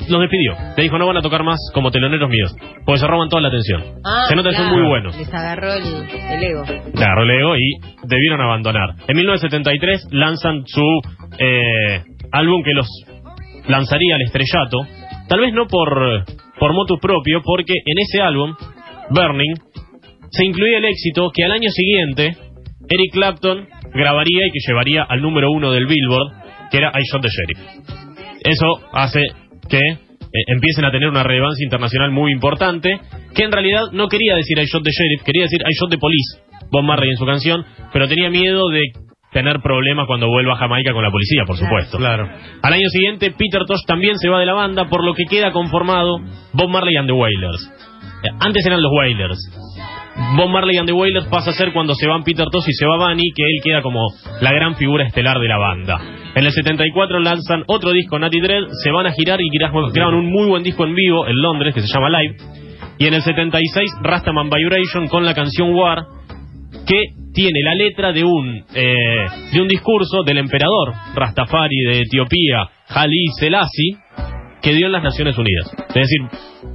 los 0.08 0.20
despidió. 0.20 0.54
Le 0.76 0.82
dijo, 0.84 0.98
no 0.98 1.06
van 1.06 1.16
a 1.16 1.22
tocar 1.22 1.42
más 1.42 1.58
como 1.74 1.90
teloneros 1.90 2.28
míos, 2.30 2.54
porque 2.86 3.00
se 3.00 3.06
roban 3.06 3.28
toda 3.28 3.42
la 3.42 3.48
atención. 3.48 3.82
Ah, 4.04 4.24
se 4.28 4.36
nota 4.36 4.50
que 4.50 4.56
son 4.56 4.70
muy 4.70 4.82
buenos. 4.88 5.16
Les 5.16 5.32
agarró 5.34 5.72
el, 5.74 5.82
el 5.84 6.44
ego. 6.44 6.62
Agarró 6.96 7.22
el 7.22 7.30
ego 7.30 7.56
y 7.56 7.72
debieron 8.04 8.40
abandonar. 8.40 8.90
En 9.08 9.16
1973 9.16 10.08
lanzan 10.12 10.62
su 10.66 10.84
eh, 11.38 12.02
álbum 12.32 12.62
que 12.62 12.72
los 12.72 12.86
lanzaría 13.68 14.14
al 14.14 14.22
estrellato. 14.22 14.78
Tal 15.28 15.40
vez 15.40 15.52
no 15.52 15.66
por, 15.66 16.24
por 16.58 16.72
motu 16.72 16.98
propio, 16.98 17.42
porque 17.44 17.74
en 17.84 17.98
ese 17.98 18.22
álbum, 18.22 18.54
Burning, 19.10 19.54
se 20.30 20.44
incluía 20.44 20.78
el 20.78 20.84
éxito 20.86 21.30
que 21.34 21.44
al 21.44 21.52
año 21.52 21.68
siguiente 21.70 22.36
Eric 22.88 23.12
Clapton 23.12 23.68
grabaría 23.94 24.46
y 24.46 24.50
que 24.50 24.60
llevaría 24.66 25.02
al 25.02 25.20
número 25.20 25.50
uno 25.50 25.70
del 25.72 25.86
Billboard, 25.86 26.70
que 26.70 26.78
era 26.78 26.92
I 26.94 27.02
Shot 27.10 27.22
the 27.22 27.28
Sheriff. 27.28 27.58
Eso 28.44 28.66
hace 28.92 29.22
que 29.68 29.78
eh, 29.78 30.44
empiecen 30.48 30.84
a 30.84 30.90
tener 30.90 31.08
una 31.08 31.22
relevancia 31.22 31.64
internacional 31.64 32.10
muy 32.10 32.32
importante, 32.32 33.00
que 33.34 33.44
en 33.44 33.52
realidad 33.52 33.84
no 33.92 34.08
quería 34.08 34.36
decir 34.36 34.58
I 34.58 34.66
Shot 34.66 34.82
the 34.82 34.90
Sheriff, 34.90 35.22
quería 35.24 35.42
decir 35.42 35.60
I 35.60 35.74
Shot 35.78 35.90
the 35.90 35.98
Police, 35.98 36.40
Bob 36.70 36.84
Marley 36.84 37.10
en 37.10 37.16
su 37.16 37.26
canción, 37.26 37.64
pero 37.92 38.08
tenía 38.08 38.30
miedo 38.30 38.68
de 38.68 38.82
tener 39.32 39.60
problemas 39.60 40.06
cuando 40.06 40.26
vuelva 40.26 40.54
a 40.54 40.56
Jamaica 40.56 40.92
con 40.92 41.02
la 41.02 41.10
policía, 41.10 41.44
por 41.46 41.56
supuesto. 41.56 41.98
Claro. 41.98 42.28
Al 42.62 42.72
año 42.72 42.88
siguiente, 42.88 43.30
Peter 43.30 43.62
Tosh 43.66 43.84
también 43.86 44.16
se 44.18 44.28
va 44.28 44.40
de 44.40 44.46
la 44.46 44.54
banda, 44.54 44.88
por 44.88 45.04
lo 45.04 45.14
que 45.14 45.24
queda 45.28 45.52
conformado 45.52 46.18
Bob 46.52 46.68
Marley 46.70 46.96
and 46.96 47.08
the 47.08 47.12
Wailers. 47.12 47.70
Eh, 48.24 48.30
Antes 48.40 48.64
eran 48.66 48.80
los 48.80 48.90
Wailers. 48.92 49.38
Bob 50.36 50.48
Marley 50.50 50.76
and 50.76 50.86
the 50.86 50.92
Wailers 50.92 51.26
pasa 51.26 51.50
a 51.50 51.52
ser 51.52 51.72
cuando 51.72 51.94
se 51.94 52.06
van 52.06 52.22
Peter 52.22 52.46
Tosh 52.50 52.68
y 52.68 52.72
se 52.72 52.86
va 52.86 52.96
Bunny, 52.98 53.30
que 53.34 53.42
él 53.42 53.60
queda 53.64 53.82
como 53.82 54.00
la 54.40 54.52
gran 54.52 54.74
figura 54.76 55.06
estelar 55.06 55.38
de 55.38 55.48
la 55.48 55.56
banda. 55.58 55.98
En 56.34 56.44
el 56.44 56.50
74 56.52 57.20
lanzan 57.20 57.62
otro 57.66 57.92
disco, 57.92 58.18
Natty 58.18 58.40
Dread, 58.40 58.64
se 58.82 58.90
van 58.90 59.06
a 59.06 59.12
girar 59.12 59.40
y 59.40 59.48
gra- 59.48 59.70
graban 59.92 60.14
un 60.14 60.30
muy 60.30 60.46
buen 60.48 60.62
disco 60.62 60.84
en 60.84 60.94
vivo 60.94 61.26
en 61.26 61.40
Londres 61.40 61.74
que 61.74 61.80
se 61.80 61.86
llama 61.92 62.10
Live. 62.10 62.36
Y 62.98 63.06
en 63.06 63.14
el 63.14 63.22
76, 63.22 63.90
Rastaman 64.02 64.50
Vibration 64.50 65.08
con 65.08 65.24
la 65.24 65.34
canción 65.34 65.72
War, 65.74 65.98
que 66.86 67.00
tiene 67.32 67.60
la 67.62 67.74
letra 67.74 68.12
de 68.12 68.24
un, 68.24 68.64
eh, 68.74 69.26
de 69.52 69.60
un 69.62 69.68
discurso 69.68 70.22
del 70.24 70.38
emperador 70.38 70.94
Rastafari 71.14 71.76
de 71.86 72.00
Etiopía, 72.00 72.64
Haile 72.88 73.14
Selassie, 73.38 73.96
que 74.60 74.72
dio 74.74 74.86
en 74.86 74.92
las 74.92 75.04
Naciones 75.04 75.38
Unidas. 75.38 75.72
Es 75.90 75.94
decir, 75.94 76.20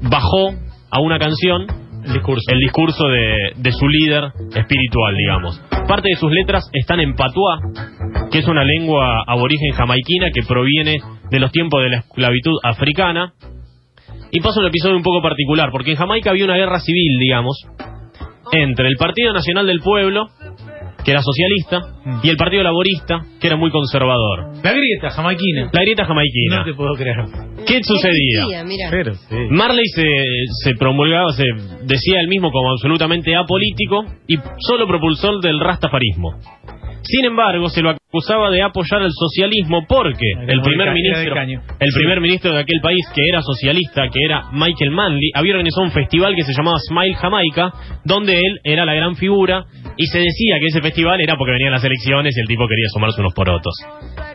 bajó 0.10 0.52
a 0.92 1.02
una 1.02 1.20
canción 1.20 1.68
El 2.06 2.60
discurso. 2.60 3.06
de 3.08 3.72
su 3.72 3.88
líder 3.88 4.24
espiritual, 4.56 5.16
digamos. 5.18 5.62
Parte 5.88 6.10
de 6.10 6.16
sus 6.16 6.32
letras 6.32 6.70
están 6.74 7.00
en 7.00 7.16
patuá, 7.16 7.60
que 8.32 8.40
es 8.40 8.48
una 8.48 8.64
lengua 8.64 9.24
aborigen 9.28 9.74
jamaiquina 9.74 10.32
que 10.34 10.44
proviene 10.44 10.98
de 11.30 11.40
los 11.40 11.52
tiempos 11.52 11.82
de 11.82 11.90
la 11.90 11.98
esclavitud 12.00 12.58
africana. 12.64 13.34
Y 14.32 14.40
pasa 14.40 14.62
un 14.62 14.68
episodio 14.68 14.96
un 14.96 15.04
poco 15.04 15.22
particular, 15.22 15.70
porque 15.72 15.92
en 15.92 15.98
Jamaica 15.98 16.32
había 16.32 16.46
una 16.46 16.56
guerra 16.56 16.80
civil, 16.80 17.20
digamos, 17.20 17.68
entre 18.52 18.88
el 18.88 18.96
Partido 18.98 19.34
Nacional 19.34 19.68
del 19.68 19.80
Pueblo, 19.80 20.30
que 21.04 21.12
era 21.12 21.22
socialista, 21.22 21.82
y 22.24 22.30
el 22.30 22.38
Partido 22.38 22.64
Laborista, 22.64 23.22
que 23.40 23.48
era 23.48 23.58
muy 23.58 23.72
conservador. 23.72 24.56
La 24.64 24.72
grieta 24.72 25.10
jamaiquina. 25.10 25.70
La 25.72 25.82
grieta 25.82 26.06
jamaiquina. 26.06 26.60
No 26.60 26.66
te 26.66 26.74
puedo 26.74 26.94
creer. 26.96 27.18
¿Qué 27.66 27.80
sucedía? 27.84 28.42
Decía, 28.46 28.64
mira. 28.64 28.88
Pero 28.90 29.14
sí. 29.14 29.36
Marley 29.50 29.86
se, 29.94 30.04
se 30.64 30.76
promulgaba, 30.76 31.32
se 31.34 31.46
decía 31.84 32.20
él 32.22 32.28
mismo 32.28 32.52
como 32.52 32.72
absolutamente 32.72 33.36
apolítico 33.36 34.06
y 34.28 34.36
solo 34.60 34.88
propulsor 34.88 35.42
del 35.42 35.60
rastafarismo. 35.60 36.32
Sin 37.04 37.26
embargo, 37.26 37.68
se 37.70 37.82
lo 37.82 37.92
acusaba 37.92 38.50
de 38.50 38.62
apoyar 38.62 39.02
el 39.02 39.12
socialismo 39.12 39.86
porque 39.88 40.26
el 40.48 40.62
primer 40.62 40.94
ministro, 40.94 41.36
el 41.80 41.94
primer 41.94 42.22
ministro 42.22 42.54
de 42.54 42.62
aquel 42.62 42.80
país 42.82 43.06
que 43.14 43.22
era 43.28 43.42
socialista, 43.42 44.08
que 44.08 44.20
era 44.24 44.46
Michael 44.54 44.92
Manley, 44.92 45.32
había 45.36 45.52
organizado 45.54 45.84
un 45.84 45.92
festival 45.92 46.34
que 46.36 46.44
se 46.44 46.54
llamaba 46.54 46.78
Smile 46.80 47.16
Jamaica, 47.16 47.74
donde 48.06 48.40
él 48.40 48.60
era 48.64 48.86
la 48.86 48.94
gran 48.94 49.16
figura 49.16 49.66
y 49.98 50.06
se 50.08 50.20
decía 50.20 50.60
que 50.60 50.68
ese 50.68 50.82
festival 50.82 51.20
era 51.20 51.36
porque 51.36 51.52
venían 51.52 51.74
las 51.74 51.84
elecciones 51.84 52.38
y 52.38 52.40
el 52.40 52.48
tipo 52.48 52.66
quería 52.68 52.88
sumarse 52.94 53.20
unos 53.20 53.34
porotos. 53.34 53.74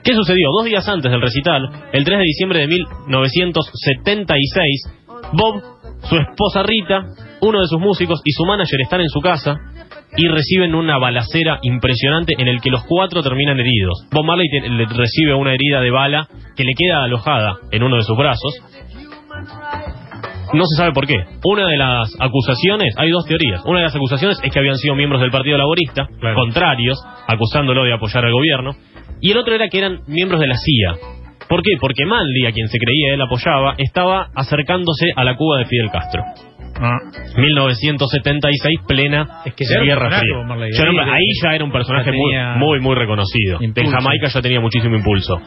¿Qué 0.05 0.15
sucedió? 0.15 0.51
Dos 0.59 0.67
días 0.67 0.87
antes 0.89 1.11
del 1.11 1.23
recital, 1.23 1.71
el 1.93 2.05
3 2.05 2.19
de 2.19 2.25
diciembre 2.25 2.59
de 2.61 2.67
1976, 2.67 4.93
Bob, 5.33 5.63
su 6.03 6.17
esposa 6.17 6.63
Rita, 6.63 7.07
uno 7.41 7.61
de 7.61 7.67
sus 7.67 7.81
músicos 7.81 8.21
y 8.25 8.33
su 8.33 8.45
manager 8.45 8.81
están 8.83 9.01
en 9.01 9.09
su 9.09 9.21
casa 9.21 9.57
y 10.19 10.29
reciben 10.29 10.75
una 10.75 10.99
balacera 10.99 11.59
impresionante 11.63 12.35
en 12.37 12.49
el 12.49 12.61
que 12.61 12.71
los 12.71 12.85
cuatro 12.87 13.23
terminan 13.23 13.59
heridos. 13.59 14.07
Bob 14.13 14.25
Marley 14.25 14.49
te- 14.51 14.69
le 14.69 14.85
recibe 14.87 15.35
una 15.35 15.55
herida 15.55 15.81
de 15.81 15.91
bala 15.91 16.27
que 16.57 16.65
le 16.65 16.73
queda 16.77 17.05
alojada 17.05 17.55
en 17.71 17.83
uno 17.85 17.97
de 17.97 18.03
sus 18.03 18.17
brazos. 18.17 18.53
No 20.55 20.65
se 20.65 20.77
sabe 20.77 20.93
por 20.93 21.07
qué. 21.07 21.17
Una 21.45 21.69
de 21.69 21.77
las 21.77 22.11
acusaciones, 22.19 22.95
hay 22.97 23.11
dos 23.11 23.27
teorías. 23.27 23.63
Una 23.67 23.79
de 23.81 23.85
las 23.85 23.95
acusaciones 23.95 24.39
es 24.43 24.51
que 24.53 24.59
habían 24.59 24.77
sido 24.77 24.95
miembros 24.95 25.21
del 25.21 25.31
Partido 25.31 25.59
Laborista, 25.59 26.07
Claro. 26.21 26.37
contrarios, 26.37 26.99
acusándolo 27.27 27.85
de 27.85 27.93
apoyar 27.93 28.25
al 28.25 28.33
gobierno. 28.33 28.73
Y 29.21 29.31
el 29.33 29.39
otro 29.39 29.55
era 29.55 29.69
que 29.69 29.79
eran 29.79 30.01
miembros 30.07 30.41
de 30.41 30.47
la 30.47 30.57
CIA. 30.57 30.95
¿Por 31.49 31.63
qué? 31.63 31.73
Porque 31.81 32.07
Manley, 32.07 32.47
a 32.47 32.53
quien 32.53 32.69
se 32.69 32.79
creía 32.79 33.15
él 33.15 33.21
apoyaba, 33.23 33.75
estaba 33.79 34.29
acercándose 34.35 35.07
a 35.17 35.25
la 35.25 35.37
Cuba 35.37 35.59
de 35.59 35.65
Fidel 35.67 35.91
Castro. 35.91 36.23
Ah. 36.81 36.99
1976, 37.37 38.81
plena 38.87 39.27
Es 39.45 39.55
que 39.55 39.65
Guerra 39.85 40.09
Fría. 40.21 40.39
Un- 40.39 40.47
Ahí- 41.15 41.23
ya 41.43 41.55
era 41.55 41.65
un 41.65 41.73
personaje 41.73 42.11
muy, 42.13 42.33
muy, 42.59 42.81
muy 42.81 42.95
reconocido. 42.95 43.59
impulso. 43.61 43.89
En 43.89 43.91
Jamaica 43.91 44.29
ya 44.29 44.41
tenía 44.43 44.61
muchísimo 44.61 44.97
impulso. 44.97 45.39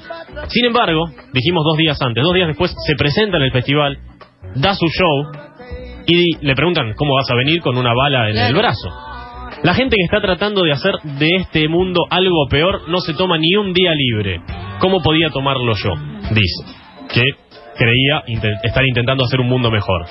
Sin 0.48 0.66
embargo, 0.66 1.06
dijimos 1.34 1.64
dos 1.66 1.78
días 1.78 2.02
antes, 2.02 2.24
dos 2.24 2.34
días 2.34 2.48
después 2.48 2.74
se 2.86 2.96
presenta 2.96 3.38
en 3.38 3.44
el 3.44 3.52
festival, 3.52 3.98
da 4.56 4.74
su 4.74 4.88
show 4.88 5.32
y 6.08 6.46
le 6.46 6.56
preguntan 6.56 6.94
cómo 6.96 7.16
vas 7.16 7.30
a 7.32 7.36
venir 7.36 7.62
con 7.62 7.78
una 7.78 7.94
bala 7.94 8.30
en 8.30 8.38
el 8.38 8.54
brazo. 8.56 8.90
La 9.64 9.74
gente 9.74 9.96
que 9.96 10.04
está 10.04 10.22
tratando 10.22 10.64
de 10.64 10.72
hacer 10.72 10.94
de 11.20 11.28
este 11.36 11.68
mundo 11.68 12.02
algo 12.10 12.48
peor 12.50 12.90
no 12.90 13.00
se 13.00 13.14
toma 13.14 13.38
ni 13.38 13.56
un 13.56 13.74
día 13.74 13.92
libre. 13.94 14.42
¿Cómo 14.80 15.02
podía 15.02 15.30
tomarlo 15.30 15.74
yo? 15.76 15.92
Dice 16.32 16.66
que 17.14 17.22
creía 17.78 18.24
inte- 18.28 18.54
estar 18.64 18.84
intentando 18.88 19.24
hacer 19.26 19.40
un 19.40 19.48
mundo 19.48 19.70
mejor. 19.70 20.06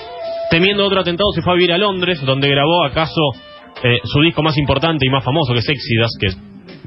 Temiendo 0.50 0.84
otro 0.84 1.00
atentado, 1.00 1.30
se 1.34 1.42
fue 1.42 1.52
a 1.52 1.56
vivir 1.56 1.72
a 1.72 1.78
Londres, 1.78 2.20
donde 2.24 2.48
grabó 2.48 2.84
acaso 2.84 3.20
eh, 3.84 3.98
su 4.04 4.20
disco 4.20 4.42
más 4.42 4.58
importante 4.58 5.06
y 5.06 5.10
más 5.10 5.24
famoso, 5.24 5.52
que 5.52 5.60
es 5.60 5.68
Exodus, 5.68 6.16
que 6.18 6.26
es 6.26 6.38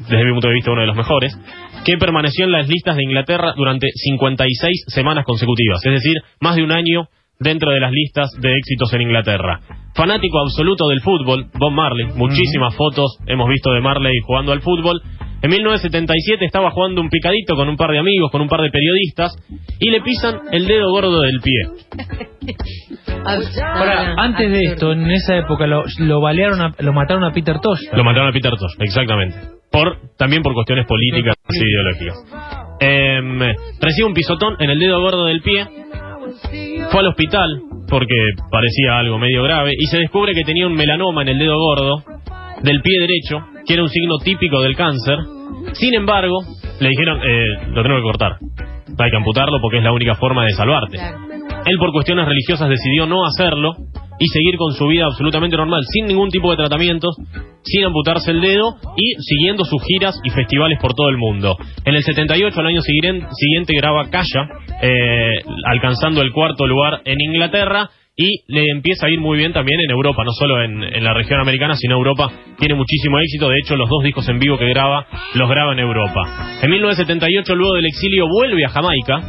desde 0.09 0.25
mi 0.25 0.31
punto 0.31 0.47
de 0.47 0.53
vista 0.53 0.71
uno 0.71 0.81
de 0.81 0.87
los 0.87 0.95
mejores, 0.95 1.37
que 1.85 1.97
permaneció 1.97 2.45
en 2.45 2.51
las 2.51 2.67
listas 2.67 2.95
de 2.95 3.03
Inglaterra 3.03 3.53
durante 3.55 3.87
56 3.93 4.85
semanas 4.87 5.25
consecutivas, 5.25 5.85
es 5.85 5.91
decir, 5.93 6.15
más 6.41 6.55
de 6.55 6.63
un 6.63 6.71
año 6.71 7.07
dentro 7.39 7.71
de 7.71 7.79
las 7.79 7.91
listas 7.91 8.31
de 8.39 8.53
éxitos 8.55 8.93
en 8.93 9.01
Inglaterra. 9.01 9.59
Fanático 9.95 10.39
absoluto 10.39 10.87
del 10.87 11.01
fútbol, 11.01 11.47
Bob 11.53 11.71
Marley, 11.71 12.07
muchísimas 12.15 12.75
fotos 12.75 13.17
hemos 13.27 13.47
visto 13.49 13.71
de 13.71 13.81
Marley 13.81 14.13
jugando 14.25 14.51
al 14.51 14.61
fútbol. 14.61 15.01
En 15.43 15.49
1977 15.49 16.45
estaba 16.45 16.71
jugando 16.71 17.01
un 17.01 17.09
picadito 17.09 17.55
con 17.55 17.67
un 17.69 17.75
par 17.75 17.91
de 17.91 17.99
amigos, 17.99 18.31
con 18.31 18.41
un 18.41 18.47
par 18.47 18.61
de 18.61 18.69
periodistas, 18.71 19.35
y 19.79 19.89
le 19.89 20.01
pisan 20.01 20.39
el 20.51 20.65
dedo 20.65 20.89
gordo 20.89 21.19
del 21.21 21.39
pie. 21.41 21.61
Ahora, 23.25 24.01
ah, 24.01 24.15
antes 24.17 24.49
de 24.51 24.63
esto, 24.63 24.91
en 24.93 25.09
esa 25.11 25.37
época 25.37 25.67
lo, 25.67 25.83
lo 25.99 26.21
balearon, 26.21 26.61
a- 26.61 26.75
lo 26.79 26.93
mataron 26.93 27.23
a 27.23 27.31
Peter 27.31 27.59
Tosh. 27.61 27.79
Lo 27.93 28.03
mataron 28.03 28.29
a 28.29 28.31
Peter 28.33 28.51
Tosh, 28.51 28.75
exactamente. 28.79 29.35
Por, 29.71 29.97
también 30.17 30.43
por 30.43 30.53
cuestiones 30.53 30.85
políticas 30.85 31.35
y 31.49 31.57
ideológicas. 31.57 32.15
Em, 32.79 33.39
recibe 33.81 34.07
un 34.07 34.13
pisotón 34.13 34.55
en 34.59 34.69
el 34.69 34.79
dedo 34.79 34.99
gordo 35.01 35.25
del 35.25 35.41
pie. 35.41 35.65
Fue 36.91 36.99
al 36.99 37.07
hospital 37.07 37.61
porque 37.89 38.15
parecía 38.51 38.97
algo 38.99 39.17
medio 39.19 39.43
grave 39.43 39.71
y 39.77 39.85
se 39.87 39.97
descubre 39.97 40.33
que 40.33 40.43
tenía 40.43 40.67
un 40.67 40.73
melanoma 40.73 41.21
en 41.21 41.29
el 41.29 41.39
dedo 41.39 41.55
gordo 41.57 42.03
del 42.61 42.81
pie 42.81 42.99
derecho, 43.01 43.45
que 43.65 43.73
era 43.73 43.83
un 43.83 43.89
signo 43.89 44.17
típico 44.17 44.61
del 44.61 44.75
cáncer. 44.75 45.17
Sin 45.73 45.93
embargo, 45.93 46.39
le 46.79 46.89
dijeron, 46.89 47.19
eh, 47.23 47.67
lo 47.69 47.83
tengo 47.83 47.97
que 47.97 48.03
cortar. 48.03 48.37
Hay 48.99 49.09
que 49.09 49.17
amputarlo 49.17 49.59
porque 49.61 49.77
es 49.77 49.83
la 49.83 49.91
única 49.91 50.15
forma 50.15 50.45
de 50.45 50.51
salvarte. 50.51 50.97
Él 51.65 51.77
por 51.79 51.91
cuestiones 51.91 52.27
religiosas 52.27 52.69
decidió 52.69 53.05
no 53.05 53.25
hacerlo 53.25 53.73
y 54.19 54.27
seguir 54.27 54.57
con 54.57 54.73
su 54.73 54.87
vida 54.87 55.05
absolutamente 55.05 55.57
normal, 55.57 55.81
sin 55.89 56.05
ningún 56.05 56.29
tipo 56.29 56.51
de 56.51 56.57
tratamientos, 56.57 57.15
sin 57.63 57.85
amputarse 57.85 58.31
el 58.31 58.41
dedo 58.41 58.75
y 58.95 59.15
siguiendo 59.21 59.63
sus 59.65 59.81
giras 59.83 60.19
y 60.23 60.29
festivales 60.29 60.77
por 60.79 60.93
todo 60.93 61.09
el 61.09 61.17
mundo. 61.17 61.57
En 61.85 61.95
el 61.95 62.03
78, 62.03 62.59
al 62.59 62.67
año 62.67 62.81
siguiente, 62.81 63.25
siguiente 63.31 63.73
graba 63.75 64.09
Calla, 64.09 64.49
eh, 64.81 65.41
alcanzando 65.65 66.21
el 66.21 66.31
cuarto 66.31 66.67
lugar 66.67 67.01
en 67.05 67.19
Inglaterra 67.21 67.89
y 68.15 68.43
le 68.47 68.63
empieza 68.71 69.07
a 69.07 69.09
ir 69.09 69.19
muy 69.19 69.37
bien 69.37 69.53
también 69.53 69.79
en 69.79 69.89
Europa, 69.89 70.23
no 70.23 70.31
solo 70.31 70.63
en, 70.63 70.83
en 70.83 71.03
la 71.03 71.13
región 71.13 71.39
americana, 71.41 71.75
sino 71.75 71.95
Europa 71.95 72.31
tiene 72.59 72.75
muchísimo 72.75 73.17
éxito. 73.19 73.49
De 73.49 73.57
hecho, 73.63 73.75
los 73.75 73.89
dos 73.89 74.03
discos 74.03 74.27
en 74.29 74.37
vivo 74.39 74.57
que 74.57 74.67
graba 74.69 75.07
los 75.33 75.49
graba 75.49 75.73
en 75.73 75.79
Europa. 75.79 76.21
En 76.61 76.69
1978, 76.69 77.55
luego 77.55 77.73
del 77.75 77.85
exilio, 77.85 78.27
vuelve 78.27 78.65
a 78.65 78.69
Jamaica 78.69 79.19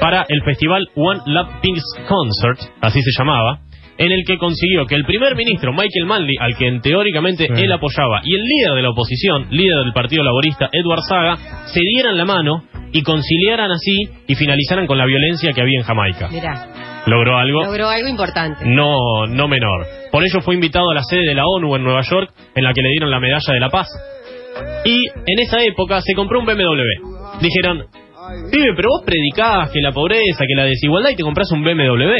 para 0.00 0.24
el 0.28 0.42
festival 0.42 0.86
One 0.94 1.20
Love 1.26 1.60
Pink's 1.60 1.84
Concert, 2.08 2.58
así 2.80 3.00
se 3.02 3.10
llamaba, 3.18 3.60
en 3.98 4.12
el 4.12 4.24
que 4.26 4.38
consiguió 4.38 4.86
que 4.86 4.94
el 4.94 5.04
primer 5.04 5.36
ministro 5.36 5.72
Michael 5.74 6.06
Manley, 6.06 6.36
al 6.40 6.56
que 6.56 6.66
en 6.68 6.80
teóricamente 6.80 7.46
Sí. 7.46 7.62
él 7.62 7.70
apoyaba, 7.70 8.22
y 8.24 8.34
el 8.34 8.42
líder 8.42 8.72
de 8.76 8.82
la 8.82 8.90
oposición, 8.90 9.48
líder 9.50 9.76
del 9.84 9.92
Partido 9.92 10.24
Laborista, 10.24 10.70
Edward 10.72 11.02
Saga, 11.06 11.36
se 11.66 11.80
dieran 11.80 12.16
la 12.16 12.24
mano 12.24 12.62
y 12.92 13.02
conciliaran 13.02 13.70
así 13.70 14.08
y 14.26 14.34
finalizaran 14.36 14.86
con 14.86 14.96
la 14.96 15.04
violencia 15.04 15.52
que 15.52 15.60
había 15.60 15.78
en 15.80 15.84
Jamaica. 15.84 16.28
Mirá, 16.32 16.66
Logró 17.10 17.36
algo 17.36 17.64
logró 17.64 17.88
algo 17.88 18.08
importante. 18.08 18.64
no, 18.64 19.26
no 19.26 19.48
menor. 19.48 19.86
Por 20.12 20.22
ello 20.22 20.40
fue 20.40 20.54
invitado 20.54 20.90
a 20.90 20.94
la 20.94 21.02
sede 21.02 21.22
de 21.28 21.34
la 21.34 21.44
ONU 21.46 21.74
en 21.76 21.82
Nueva 21.84 22.02
York, 22.02 22.30
en 22.54 22.64
la 22.64 22.72
que 22.72 22.82
le 22.82 22.90
dieron 22.90 23.10
la 23.10 23.20
medalla 23.20 23.52
de 23.52 23.60
la 23.60 23.68
paz. 23.68 23.88
Y 24.84 25.06
en 25.08 25.38
esa 25.40 25.62
época 25.62 26.00
se 26.00 26.14
compró 26.14 26.40
un 26.40 26.46
BMW. 26.46 27.40
Dijeron, 27.40 27.84
pibe, 28.52 28.72
pero 28.76 28.88
vos 28.90 29.02
predicás 29.04 29.70
que 29.70 29.80
la 29.80 29.92
pobreza, 29.92 30.44
que 30.46 30.54
la 30.54 30.64
desigualdad 30.64 31.10
y 31.10 31.16
te 31.16 31.22
compras 31.22 31.50
un 31.52 31.62
BMW. 31.62 32.12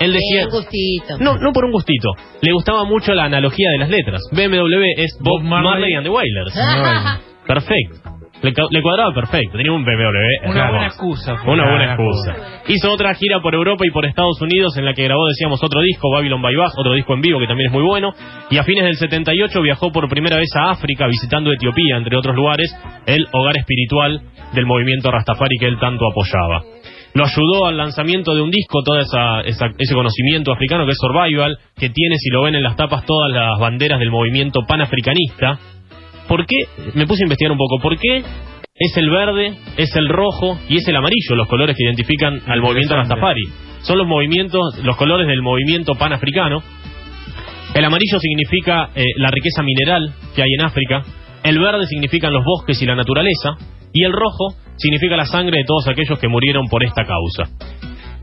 Él 0.00 0.12
decía, 0.12 0.46
Bien, 0.46 0.50
gustito. 0.50 1.18
no, 1.18 1.36
no 1.38 1.52
por 1.52 1.64
un 1.64 1.72
gustito. 1.72 2.10
Le 2.40 2.52
gustaba 2.52 2.84
mucho 2.84 3.12
la 3.14 3.24
analogía 3.24 3.70
de 3.70 3.78
las 3.78 3.88
letras. 3.88 4.20
BMW 4.30 4.84
es 4.96 5.18
Bob, 5.20 5.40
Bob 5.40 5.42
Marley. 5.42 5.70
Marley 5.70 5.94
and 5.94 6.04
the 6.06 6.10
Wailers. 6.10 6.54
Perfecto. 7.46 8.07
Le, 8.42 8.82
cuadraba 8.82 9.12
perfecto. 9.14 9.56
Tenía 9.56 9.72
un 9.72 9.84
BMW. 9.84 10.48
Una 10.50 10.70
buena 10.70 10.86
excusa. 10.86 11.36
fue. 11.36 11.52
Una 11.54 11.64
buena 11.70 11.94
excusa. 11.94 12.62
Hizo 12.68 12.92
otra 12.92 13.14
gira 13.14 13.40
por 13.40 13.54
Europa 13.54 13.84
y 13.86 13.90
por 13.90 14.04
Estados 14.06 14.40
Unidos 14.40 14.76
en 14.76 14.84
la 14.84 14.94
que 14.94 15.04
grabó, 15.04 15.26
decíamos, 15.26 15.62
otro 15.62 15.80
disco, 15.80 16.08
Babylon 16.12 16.40
by 16.42 16.54
Bus, 16.54 16.72
otro 16.76 16.92
disco 16.94 17.14
en 17.14 17.20
vivo 17.20 17.40
que 17.40 17.46
también 17.46 17.68
es 17.68 17.72
muy 17.72 17.82
bueno. 17.82 18.12
Y 18.50 18.58
a 18.58 18.64
fines 18.64 18.84
del 18.84 18.96
78 18.96 19.60
viajó 19.62 19.90
por 19.90 20.08
primera 20.08 20.36
vez 20.36 20.48
a 20.56 20.70
África 20.70 21.06
visitando 21.08 21.52
Etiopía, 21.52 21.96
entre 21.96 22.16
otros 22.16 22.36
lugares, 22.36 22.70
el 23.06 23.26
hogar 23.32 23.56
espiritual 23.56 24.20
del 24.52 24.66
movimiento 24.66 25.10
Rastafari 25.10 25.56
que 25.58 25.66
él 25.66 25.78
tanto 25.80 26.04
apoyaba. 26.08 26.62
Lo 27.14 27.24
ayudó 27.24 27.66
al 27.66 27.76
lanzamiento 27.76 28.34
de 28.34 28.42
un 28.42 28.50
disco, 28.50 28.82
todo 28.84 28.98
esa, 29.00 29.40
esa- 29.40 29.72
ese 29.78 29.94
conocimiento 29.94 30.52
africano 30.52 30.84
que 30.84 30.92
es 30.92 30.98
Survival, 31.00 31.58
que 31.76 31.88
tiene, 31.88 32.16
si 32.18 32.30
lo 32.30 32.42
ven 32.42 32.54
en 32.54 32.62
las 32.62 32.76
tapas, 32.76 33.04
todas 33.04 33.32
las 33.32 33.58
banderas 33.58 33.98
del 33.98 34.10
movimiento 34.10 34.60
panafricanista. 34.68 35.58
¿Por 36.28 36.46
qué? 36.46 36.56
Me 36.94 37.06
puse 37.06 37.22
a 37.22 37.26
investigar 37.26 37.52
un 37.52 37.58
poco. 37.58 37.78
¿Por 37.80 37.98
qué 37.98 38.22
es 38.78 38.96
el 38.96 39.10
verde, 39.10 39.54
es 39.76 39.94
el 39.96 40.08
rojo 40.08 40.56
y 40.68 40.76
es 40.76 40.86
el 40.86 40.94
amarillo, 40.94 41.34
los 41.34 41.48
colores 41.48 41.76
que 41.76 41.82
identifican 41.82 42.40
al 42.46 42.60
movimiento 42.60 42.94
Rastafari. 42.94 43.42
Son 43.80 43.98
los 43.98 44.06
movimientos, 44.06 44.78
los 44.84 44.96
colores 44.96 45.26
del 45.26 45.42
movimiento 45.42 45.94
panafricano. 45.96 46.62
El 47.74 47.84
amarillo 47.84 48.20
significa 48.20 48.90
eh, 48.94 49.04
la 49.16 49.30
riqueza 49.30 49.62
mineral 49.62 50.14
que 50.34 50.42
hay 50.42 50.48
en 50.56 50.64
África. 50.64 51.02
El 51.42 51.58
verde 51.58 51.86
significan 51.86 52.32
los 52.32 52.44
bosques 52.44 52.80
y 52.80 52.86
la 52.86 52.94
naturaleza. 52.94 53.56
Y 53.92 54.04
el 54.04 54.12
rojo 54.12 54.54
significa 54.76 55.16
la 55.16 55.26
sangre 55.26 55.58
de 55.58 55.64
todos 55.64 55.88
aquellos 55.88 56.18
que 56.20 56.28
murieron 56.28 56.66
por 56.68 56.84
esta 56.84 57.04
causa. 57.04 57.50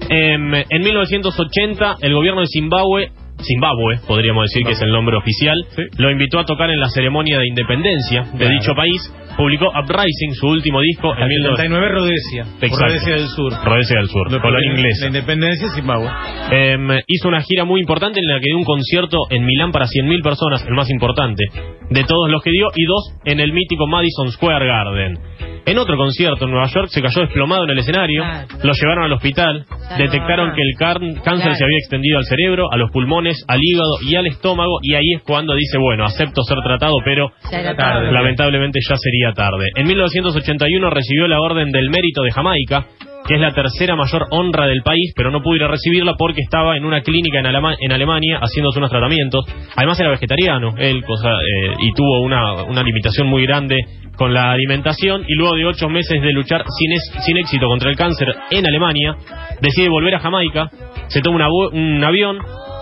Em, 0.08 0.54
en 0.54 0.82
1980, 0.82 1.98
el 2.02 2.14
gobierno 2.14 2.42
de 2.42 2.48
Zimbabue, 2.48 3.12
Zimbabue, 3.42 4.00
podríamos 4.08 4.46
decir 4.50 4.66
que 4.66 4.74
es 4.74 4.82
el 4.82 4.92
nombre 4.92 5.18
oficial, 5.18 5.58
Sí. 5.76 5.84
lo 5.98 6.10
invitó 6.12 6.40
a 6.40 6.46
tocar 6.46 6.70
en 6.70 6.80
la 6.80 6.90
ceremonia 6.90 7.38
de 7.40 7.48
independencia 7.48 8.24
de 8.24 8.38
Claro. 8.38 8.52
dicho 8.60 8.74
país. 8.76 9.14
Publicó 9.38 9.68
Uprising, 9.68 10.34
su 10.36 10.48
último 10.48 10.80
disco, 10.80 11.14
en 11.14 11.24
En 11.24 11.28
1979. 11.28 11.58
79 11.58 11.90
Rhodesia. 11.90 12.42
Exacto. 12.62 12.86
Rhodesia 12.88 13.14
del 13.16 13.28
Sur. 13.28 13.52
Rhodesia 13.66 13.98
del 14.00 14.08
Sur, 14.08 14.42
colonia 14.42 14.70
La 14.72 14.76
inglesa. 14.80 15.08
independencia 15.08 15.68
de 15.68 15.74
Zimbabue. 15.76 16.10
Em, 16.52 16.88
hizo 17.08 17.28
una 17.28 17.42
gira 17.42 17.66
muy 17.66 17.82
importante 17.82 18.20
en 18.22 18.28
la 18.28 18.40
que 18.40 18.46
dio 18.48 18.58
un 18.58 18.64
concierto 18.64 19.18
en 19.30 19.44
Milán 19.46 19.72
para 19.74 19.88
100.000 19.88 20.22
personas, 20.22 20.64
el 20.66 20.74
más 20.74 20.90
importante 20.90 21.44
de 21.90 22.04
todos 22.06 22.30
los 22.32 22.42
que 22.42 22.52
dio, 22.52 22.68
y 22.76 22.86
dos 22.86 23.04
en 23.26 23.42
el 23.42 23.52
mítico 23.52 23.88
Madison 23.88 24.32
Square 24.32 24.66
Garden. 24.66 25.20
En 25.68 25.80
otro 25.80 25.98
concierto 25.98 26.46
en 26.46 26.52
Nueva 26.52 26.68
York 26.68 26.88
se 26.90 27.02
cayó 27.02 27.22
desplomado 27.22 27.66
en 27.66 27.72
el 27.72 27.80
escenario, 27.80 28.22
Claro. 28.24 28.48
lo 28.64 28.74
llevaron 28.74 29.04
al 29.06 29.12
hospital, 29.14 29.66
Claro. 29.68 30.04
detectaron 30.04 30.54
que 30.56 30.62
el 30.62 30.76
cáncer 30.78 31.24
Claro. 31.24 31.56
se 31.56 31.64
había 31.64 31.78
extendido 31.80 32.20
al 32.20 32.26
cerebro, 32.26 32.72
a 32.72 32.78
los 32.78 32.92
pulmones, 32.92 33.25
al 33.48 33.60
hígado 33.62 33.96
y 34.02 34.16
al 34.16 34.26
estómago, 34.28 34.80
y 34.82 34.94
ahí 34.96 35.14
es 35.16 35.24
cuando 35.24 35.56
dice, 35.56 35.78
bueno, 35.78 36.06
acepto 36.06 36.42
ser 36.44 36.58
tratado, 36.64 36.94
pero 37.04 37.32
Tarde. 37.50 37.76
tarde. 37.76 38.12
lamentablemente 38.12 38.80
ya 38.88 38.96
sería 38.98 39.32
tarde. 39.34 39.66
En 39.76 39.88
1981 39.88 40.90
recibió 40.90 41.28
la 41.28 41.40
Orden 41.42 41.72
del 41.72 41.90
Mérito 41.90 42.22
de 42.24 42.32
Jamaica, 42.32 42.86
que 43.28 43.36
es 43.36 43.42
la 43.42 43.54
tercera 43.54 43.96
mayor 43.96 44.28
honra 44.30 44.68
del 44.68 44.84
país, 44.84 45.12
pero 45.16 45.32
no 45.32 45.42
pudo 45.42 45.56
ir 45.56 45.64
a 45.64 45.68
recibirla 45.68 46.14
porque 46.16 46.42
estaba 46.42 46.78
en 46.78 46.86
una 46.86 47.02
clínica 47.02 47.40
en, 47.40 47.48
Alema- 47.48 47.76
en 47.80 47.92
Alemania 47.92 48.38
haciéndose 48.40 48.78
unos 48.78 48.92
tratamientos. 48.92 49.44
Además 49.76 50.00
era 50.00 50.12
vegetariano, 50.12 50.76
él, 50.78 51.04
cosa, 51.04 51.32
eh, 51.32 51.74
y 51.80 51.92
tuvo 51.94 52.22
una, 52.22 52.62
una 52.66 52.84
limitación 52.84 53.26
muy 53.28 53.44
grande 53.48 53.78
con 54.16 54.32
la 54.34 54.52
alimentación, 54.52 55.26
y 55.28 55.34
luego 55.34 55.56
de 55.56 55.66
ocho 55.66 55.90
meses 55.90 56.22
de 56.22 56.32
luchar 56.34 56.64
sin, 56.70 56.92
es- 56.94 57.26
sin 57.26 57.38
éxito 57.38 57.66
contra 57.68 57.90
el 57.90 57.96
cáncer 57.98 58.28
en 58.52 58.66
Alemania, 58.68 59.16
decide 59.60 59.90
volver 59.90 60.14
a 60.16 60.20
Jamaica, 60.20 60.70
se 61.08 61.20
toma 61.22 61.36
una 61.38 61.48
un 61.74 62.04
avión, 62.04 62.38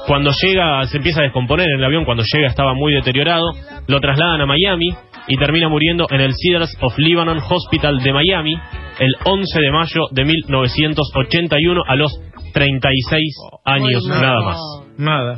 cuando 0.08 0.32
llega, 0.42 0.84
se 0.86 0.98
empieza 0.98 1.22
a 1.22 1.24
descomponer 1.24 1.68
en 1.68 1.80
el 1.80 1.86
avión, 1.86 2.06
cuando 2.06 2.24
llega 2.24 2.48
estaba 2.48 2.74
muy 2.74 2.94
deteriorado, 2.94 3.46
lo 3.88 4.00
trasladan 4.00 4.42
a 4.42 4.46
Miami 4.46 4.90
y 5.28 5.38
termina 5.38 5.70
muriendo 5.70 6.08
en 6.10 6.22
el 6.22 6.34
Cedars 6.34 6.76
of 6.82 6.98
Lebanon 6.98 7.40
Hospital 7.50 8.00
de 8.00 8.14
Miami 8.14 8.54
el 9.00 9.16
11 9.24 9.60
de 9.60 9.72
mayo 9.72 10.02
de 10.12 10.26
1981 10.26 11.82
a 11.88 11.96
los 11.96 12.12
36 12.54 13.36
años 13.66 14.04
Muy 14.08 14.22
nada 14.22 14.42
más. 14.42 14.58
Nada. 14.98 15.36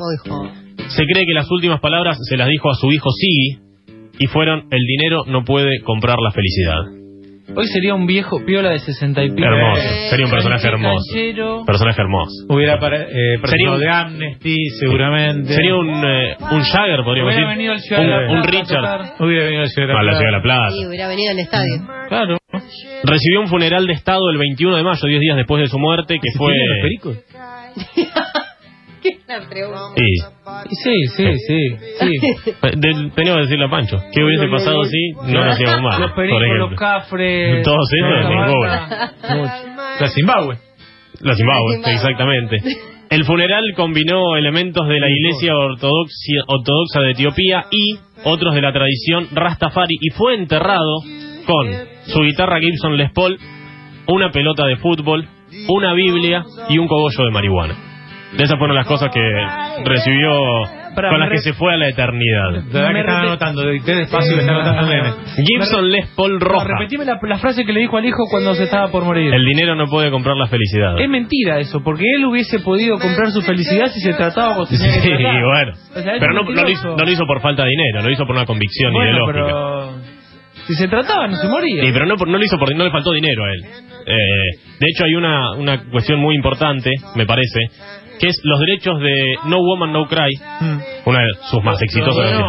Se 0.87 1.03
cree 1.05 1.25
que 1.25 1.33
las 1.33 1.49
últimas 1.49 1.79
palabras 1.79 2.17
se 2.27 2.37
las 2.37 2.47
dijo 2.47 2.69
a 2.69 2.75
su 2.75 2.91
hijo 2.91 3.09
Siggy 3.11 3.59
y 4.19 4.27
fueron 4.27 4.67
el 4.71 4.81
dinero 4.85 5.23
no 5.27 5.43
puede 5.43 5.81
comprar 5.81 6.17
la 6.19 6.31
felicidad. 6.31 7.04
Hoy 7.53 7.67
sería 7.67 7.93
un 7.93 8.05
viejo 8.07 8.43
piola 8.45 8.69
de 8.71 8.79
60 8.79 9.23
y 9.23 9.29
pico. 9.31 9.45
Hermoso, 9.45 9.81
Eh, 9.81 10.07
sería 10.09 10.25
un 10.25 10.31
personaje 10.31 10.67
hermoso. 10.67 11.05
canchero. 11.13 11.63
Personaje 11.65 12.01
hermoso. 12.01 12.31
Hubiera 12.49 12.79
para, 12.79 13.03
eh, 13.03 13.39
Sería 13.45 13.71
un- 13.71 13.79
de 13.79 13.89
Amnesty, 13.89 14.55
seguramente. 14.79 15.53
Sería 15.53 15.75
un, 15.75 15.89
eh, 15.89 16.35
un 16.51 16.61
Jagger, 16.61 17.03
podríamos 17.03 17.33
Hubiera 17.33 17.47
decir. 17.47 17.47
venido 17.47 17.73
al 17.73 17.79
Ciudad 17.81 18.01
de 18.01 18.05
un, 18.07 18.11
la 18.11 18.31
un 18.31 18.43
Richard. 18.43 19.13
Hubiera 19.19 19.45
venido 19.45 19.63
a 19.63 19.67
Ciudad 19.67 19.87
de 19.87 19.93
a 19.93 19.95
la 19.95 20.01
Plata. 20.01 20.17
Ciudad 20.17 20.31
de 20.31 20.37
la 20.37 20.41
Plata. 20.41 20.71
Sí, 20.71 20.85
hubiera 20.87 21.07
venido 21.07 21.31
al 21.31 21.39
estadio. 21.39 21.87
Claro. 22.09 22.37
Recibió 23.03 23.41
un 23.41 23.47
funeral 23.47 23.85
de 23.87 23.93
Estado 23.93 24.29
el 24.31 24.37
21 24.37 24.75
de 24.77 24.83
mayo, 24.83 25.07
10 25.07 25.19
días 25.19 25.37
después 25.37 25.61
de 25.61 25.67
su 25.67 25.77
muerte, 25.77 26.15
que 26.21 26.37
fue... 26.37 26.51
¿Tienen 26.53 26.69
los 26.69 26.81
pericos? 26.81 27.17
¿Qué 29.27 29.47
pregunta? 29.49 29.93
Sí, 29.95 30.05
Sí, 30.83 30.93
sí, 31.15 31.25
sí. 31.47 31.59
sí. 31.99 32.51
de- 32.61 33.11
teníamos 33.15 33.37
que 33.37 33.41
decirle 33.41 33.65
a 33.65 33.69
Pancho, 33.69 33.97
¿qué 34.13 34.23
hubiese 34.23 34.47
pasado 34.47 34.83
si 34.85 35.11
no 35.31 35.43
lo 35.45 35.51
hacíamos 35.51 35.81
mal? 35.81 36.01
Los 36.01 36.11
pericos, 36.13 36.41
los 36.57 36.79
cafres. 36.79 37.63
Todos 37.63 37.89
esa 37.93 38.29
ninguno. 38.29 38.67
La 39.99 40.07
Zimbabue. 40.09 40.57
La 41.21 41.35
Zimbabue, 41.35 41.75
Zimbabue. 41.75 41.93
exactamente. 41.93 42.57
El 43.09 43.23
funeral 43.23 43.63
combinó 43.75 44.35
elementos 44.35 44.87
de 44.87 44.99
la 44.99 45.07
iglesia 45.09 45.53
ortodoxia- 45.53 46.43
ortodoxa 46.47 47.01
de 47.01 47.11
Etiopía 47.11 47.65
y 47.71 47.97
otros 48.23 48.55
de 48.55 48.61
la 48.61 48.73
tradición 48.73 49.27
Rastafari 49.31 49.95
y 50.01 50.09
fue 50.09 50.33
enterrado 50.33 51.01
con 51.45 51.67
su 52.07 52.21
guitarra 52.21 52.59
Gibson 52.59 52.97
Les 52.97 53.11
Paul, 53.11 53.37
una 54.07 54.31
pelota 54.31 54.65
de 54.65 54.77
fútbol, 54.77 55.27
una 55.69 55.93
Biblia 55.93 56.43
y 56.69 56.79
un 56.79 56.87
cogollo 56.87 57.25
de 57.25 57.31
marihuana. 57.31 57.75
Esas 58.37 58.57
fueron 58.57 58.75
las 58.75 58.85
cosas 58.87 59.09
que 59.13 59.21
recibió 59.85 60.29
con 60.95 61.19
las 61.19 61.29
que 61.29 61.37
se 61.39 61.53
fue 61.53 61.73
a 61.73 61.77
la 61.77 61.89
eternidad. 61.89 62.51
La 62.71 62.81
verdad 62.81 62.93
que 62.93 62.99
están 62.99 63.25
anotando, 63.25 63.69
dicté 63.69 63.95
despacio 63.95 64.33
que 64.35 64.41
están 64.41 64.55
anotando. 64.55 65.17
Gibson 65.45 65.89
Les 65.91 66.07
Paul 66.15 66.33
No, 66.33 66.39
roja. 66.39 66.65
repetime 66.79 67.05
la, 67.05 67.19
la 67.21 67.37
frase 67.37 67.65
que 67.65 67.73
le 67.73 67.81
dijo 67.81 67.97
al 67.97 68.05
hijo 68.05 68.23
cuando 68.29 68.53
se 68.55 68.63
estaba 68.63 68.89
por 68.91 69.03
morir. 69.03 69.33
El 69.33 69.43
dinero 69.45 69.75
no 69.75 69.85
puede 69.87 70.09
comprar 70.11 70.35
la 70.37 70.47
felicidad. 70.47 70.99
Es 70.99 71.09
mentira 71.09 71.59
eso, 71.59 71.81
porque 71.83 72.03
él 72.17 72.25
hubiese 72.25 72.59
podido 72.59 72.97
comprar 72.97 73.31
su 73.31 73.41
felicidad 73.41 73.87
si 73.87 73.99
se 74.01 74.13
trataba 74.13 74.55
tenía 74.69 74.93
que 74.93 74.99
Sí, 75.01 75.09
tratar. 75.09 75.41
bueno. 75.43 75.71
O 75.95 75.99
sea, 76.01 76.13
es 76.13 76.19
Pero 76.19 76.33
no, 76.33 76.43
no 76.43 76.51
lo 76.63 76.69
hizo, 76.69 76.95
no 76.95 77.03
lo 77.05 77.11
hizo 77.11 77.25
por 77.25 77.41
falta 77.41 77.63
de 77.63 77.69
dinero, 77.69 78.01
lo 78.03 78.11
hizo 78.11 78.25
por 78.25 78.35
una 78.35 78.45
convicción 78.45 78.93
Bueno, 78.93 79.11
ideológica. 79.11 79.45
pero 79.45 80.15
si 80.67 80.73
se 80.75 80.87
trataba 80.87 81.27
no 81.27 81.35
se 81.35 81.47
moría. 81.49 81.83
Sí, 81.83 81.89
pero 81.91 82.05
no, 82.05 82.15
por- 82.15 82.27
no 82.29 82.37
lo 82.37 82.43
hizo 82.43 82.57
porque 82.57 82.73
no 82.75 82.83
le 82.85 82.91
faltó 82.91 83.11
dinero 83.11 83.43
a 83.43 83.51
él. 83.53 83.61
Eh, 84.07 84.59
de 84.79 84.85
hecho, 84.87 85.03
hay 85.05 85.15
una, 85.15 85.51
una 85.57 85.83
cuestión 85.89 86.19
muy 86.19 86.35
importante, 86.35 86.89
me 87.15 87.25
parece, 87.25 87.59
que 88.19 88.27
es 88.27 88.39
los 88.43 88.59
derechos 88.59 88.99
de 88.99 89.35
No 89.45 89.57
Woman 89.57 89.91
No 89.91 90.05
Cry, 90.07 90.31
una 91.05 91.19
de 91.19 91.29
sus 91.49 91.63
más 91.63 91.81
exitosas. 91.81 92.41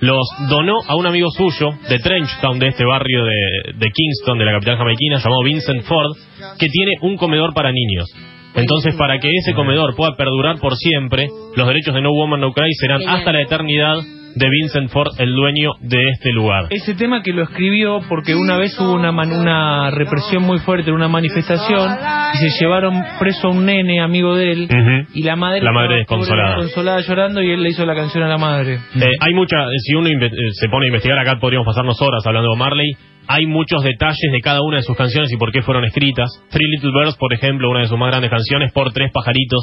Los 0.00 0.26
donó 0.48 0.80
a 0.88 0.96
un 0.96 1.06
amigo 1.06 1.28
suyo 1.30 1.70
de 1.88 1.98
Trenchtown, 2.00 2.58
de 2.58 2.68
este 2.68 2.84
barrio 2.84 3.24
de, 3.24 3.72
de 3.74 3.90
Kingston, 3.90 4.36
de 4.36 4.44
la 4.44 4.52
capital 4.52 4.78
jamaiquina, 4.78 5.18
llamado 5.18 5.44
Vincent 5.44 5.82
Ford, 5.84 6.10
que 6.58 6.66
tiene 6.66 6.92
un 7.02 7.16
comedor 7.16 7.54
para 7.54 7.70
niños. 7.70 8.08
Entonces, 8.54 8.96
para 8.96 9.18
que 9.20 9.30
ese 9.30 9.54
comedor 9.54 9.94
pueda 9.94 10.16
perdurar 10.16 10.58
por 10.58 10.76
siempre, 10.76 11.28
los 11.54 11.66
derechos 11.68 11.94
de 11.94 12.02
No 12.02 12.10
Woman 12.10 12.40
No 12.40 12.52
Cry 12.52 12.68
serán 12.80 13.00
hasta 13.06 13.32
la 13.32 13.42
eternidad 13.42 13.98
de 14.34 14.48
Vincent 14.48 14.90
Ford, 14.90 15.08
el 15.18 15.34
dueño 15.34 15.70
de 15.80 16.08
este 16.10 16.32
lugar. 16.32 16.66
Ese 16.70 16.94
tema 16.94 17.22
que 17.22 17.32
lo 17.32 17.42
escribió 17.42 18.00
porque 18.08 18.34
una 18.34 18.56
vez 18.56 18.78
hubo 18.78 18.92
una, 18.94 19.12
man- 19.12 19.32
una 19.32 19.90
represión 19.90 20.42
muy 20.42 20.58
fuerte, 20.60 20.90
una 20.92 21.08
manifestación, 21.08 21.90
y 22.34 22.36
se 22.38 22.60
llevaron 22.64 23.02
preso 23.18 23.48
a 23.48 23.50
un 23.50 23.66
nene 23.66 24.00
amigo 24.00 24.34
de 24.36 24.52
él, 24.52 24.68
y 25.14 25.22
la 25.22 25.36
madre, 25.36 25.60
La 25.62 25.72
madre 25.72 25.96
desconsolada. 25.98 26.56
desconsolada 26.56 27.00
llorando, 27.00 27.42
y 27.42 27.50
él 27.50 27.62
le 27.62 27.70
hizo 27.70 27.84
la 27.84 27.94
canción 27.94 28.24
a 28.24 28.28
la 28.28 28.38
madre. 28.38 28.74
Eh, 28.74 29.10
hay 29.20 29.34
mucha, 29.34 29.56
si 29.78 29.94
uno 29.94 30.08
eh, 30.08 30.30
se 30.52 30.68
pone 30.68 30.86
a 30.86 30.88
investigar 30.88 31.18
acá, 31.18 31.38
podríamos 31.40 31.66
pasarnos 31.66 32.00
horas 32.00 32.26
hablando 32.26 32.50
de 32.52 32.56
Marley. 32.56 32.92
Hay 33.28 33.46
muchos 33.46 33.84
detalles 33.84 34.32
de 34.32 34.40
cada 34.40 34.62
una 34.62 34.78
de 34.78 34.82
sus 34.82 34.96
canciones 34.96 35.32
y 35.32 35.36
por 35.36 35.52
qué 35.52 35.62
fueron 35.62 35.84
escritas. 35.84 36.28
Three 36.50 36.66
Little 36.74 36.90
Birds, 36.92 37.16
por 37.16 37.32
ejemplo, 37.32 37.70
una 37.70 37.80
de 37.80 37.86
sus 37.86 37.96
más 37.96 38.10
grandes 38.10 38.30
canciones, 38.30 38.72
por 38.72 38.92
tres 38.92 39.12
pajaritos 39.12 39.60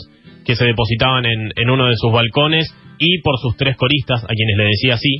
que 0.49 0.55
se 0.55 0.65
depositaban 0.65 1.23
en, 1.27 1.51
en 1.55 1.69
uno 1.69 1.85
de 1.85 1.93
sus 1.95 2.11
balcones 2.11 2.65
y 2.97 3.21
por 3.21 3.37
sus 3.37 3.55
tres 3.55 3.77
coristas, 3.77 4.23
a 4.23 4.27
quienes 4.33 4.57
le 4.57 4.63
decía 4.65 4.93
así. 4.95 5.13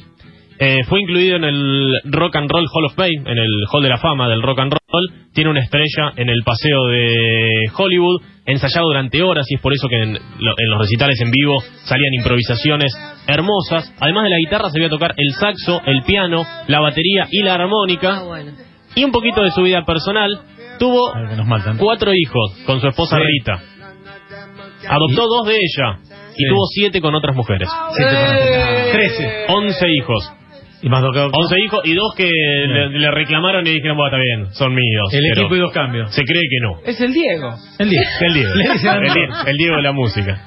Eh, 0.62 0.84
fue 0.90 1.00
incluido 1.02 1.36
en 1.38 1.44
el 1.44 1.94
Rock 2.06 2.36
and 2.36 2.50
Roll 2.52 2.66
Hall 2.74 2.86
of 2.86 2.96
Fame, 2.96 3.22
en 3.32 3.38
el 3.38 3.50
Hall 3.72 3.84
de 3.84 3.90
la 3.90 3.98
Fama 4.00 4.28
del 4.28 4.42
Rock 4.42 4.60
and 4.60 4.74
Roll. 4.74 5.30
Tiene 5.34 5.52
una 5.52 5.62
estrella 5.62 6.12
en 6.18 6.28
el 6.30 6.42
Paseo 6.44 6.86
de 6.88 7.72
Hollywood, 7.78 8.22
ensayado 8.46 8.88
durante 8.88 9.22
horas 9.22 9.46
y 9.50 9.56
es 9.56 9.62
por 9.62 9.72
eso 9.72 9.88
que 9.88 10.02
en, 10.02 10.14
lo- 10.14 10.56
en 10.58 10.70
los 10.72 10.80
recitales 10.82 11.22
en 11.22 11.30
vivo 11.30 11.54
salían 11.86 12.14
improvisaciones 12.16 12.92
hermosas. 13.28 13.94
Además 14.02 14.24
de 14.24 14.30
la 14.32 14.38
guitarra 14.40 14.70
se 14.70 14.80
veía 14.80 14.90
tocar 14.90 15.14
el 15.16 15.32
saxo, 15.34 15.80
el 15.86 16.02
piano, 16.04 16.44
la 16.68 16.80
batería 16.82 17.28
y 17.32 17.44
la 17.44 17.52
Ah, 17.54 17.56
armónica. 17.64 18.24
bueno. 18.24 18.52
Y 18.96 19.04
un 19.06 19.12
poquito 19.12 19.42
de 19.44 19.52
su 19.52 19.62
vida 19.62 19.86
personal. 19.86 20.30
Tuvo 20.80 21.12
cuatro 21.78 22.12
hijos 22.14 22.58
con 22.66 22.82
su 22.82 22.88
esposa 22.88 23.18
Sí. 23.18 23.24
Rita. 23.24 23.62
Adoptó 24.90 25.28
dos 25.28 25.48
de 25.48 25.54
ella 25.56 26.00
y 26.36 26.44
Sí. 26.44 26.50
tuvo 26.50 26.66
siete 26.74 27.00
con 27.02 27.14
otras 27.16 27.36
mujeres. 27.36 27.70
Trece. 28.92 29.46
Once 29.50 29.88
hijos. 29.88 30.34
Y 30.82 30.88
más 30.88 31.02
tocado. 31.04 31.30
11 31.34 31.56
hijos 31.60 31.82
y 31.84 31.94
dos 31.94 32.14
que 32.16 32.24
le, 32.24 32.90
le 33.00 33.12
reclamaron 33.12 33.68
y 33.68 33.72
dijeron, 33.72 33.98
bueno, 33.98 34.16
está 34.16 34.18
bien, 34.24 34.54
son 34.54 34.74
míos. 34.74 35.10
El 35.12 35.20
pero 35.30 35.42
equipo 35.42 35.56
y 35.58 35.60
dos 35.60 35.74
cambios. 35.74 36.16
Se 36.16 36.24
cree 36.24 36.42
que 36.50 36.58
no. 36.62 36.80
Es 36.86 37.02
el 37.02 37.12
Diego. 37.14 37.50
El 37.80 37.90
10. 37.90 38.08
El 38.22 38.34
Diego. 38.34 38.56
Le 38.56 38.64
dicen 38.72 38.92
el, 38.94 39.14
Diego 39.14 39.34
el 39.46 39.58
Diego 39.58 39.76
de 39.76 39.82
la 39.82 39.92
música. 39.92 40.42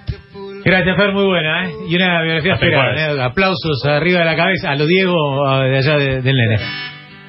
Gracias, 0.64 0.96
Fer, 0.96 1.12
muy 1.12 1.24
buena, 1.24 1.66
¿eh? 1.66 1.70
Y 1.88 1.96
una 1.96 2.22
biografía 2.22 2.55
Hasta 2.55 2.64
esperada. 2.66 3.14
¿eh? 3.14 3.22
Aplausos 3.22 3.85
arriba 3.85 4.20
de 4.20 4.24
la 4.24 4.37
cabeza 4.37 4.70
a 4.70 4.76
lo 4.76 4.87
Diego 4.87 5.46
a- 5.46 5.64
de 5.64 5.76
allá 5.76 5.98
de- 5.98 6.22
del 6.22 6.35
nene. 6.35 6.57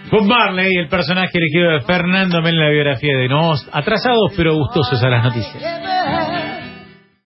Bob 0.09 0.23
Marley, 0.25 0.71
el 0.77 0.87
personaje 0.87 1.31
elegido 1.37 1.71
de 1.71 1.81
Fernando 1.81 2.41
Mel 2.41 2.53
en 2.53 2.59
la 2.59 2.69
biografía 2.69 3.17
de 3.17 3.27
Nos, 3.27 3.67
atrasados 3.73 4.31
pero 4.37 4.53
gustosos 4.55 5.03
a 5.03 5.09
las 5.09 5.23
noticias. 5.25 5.61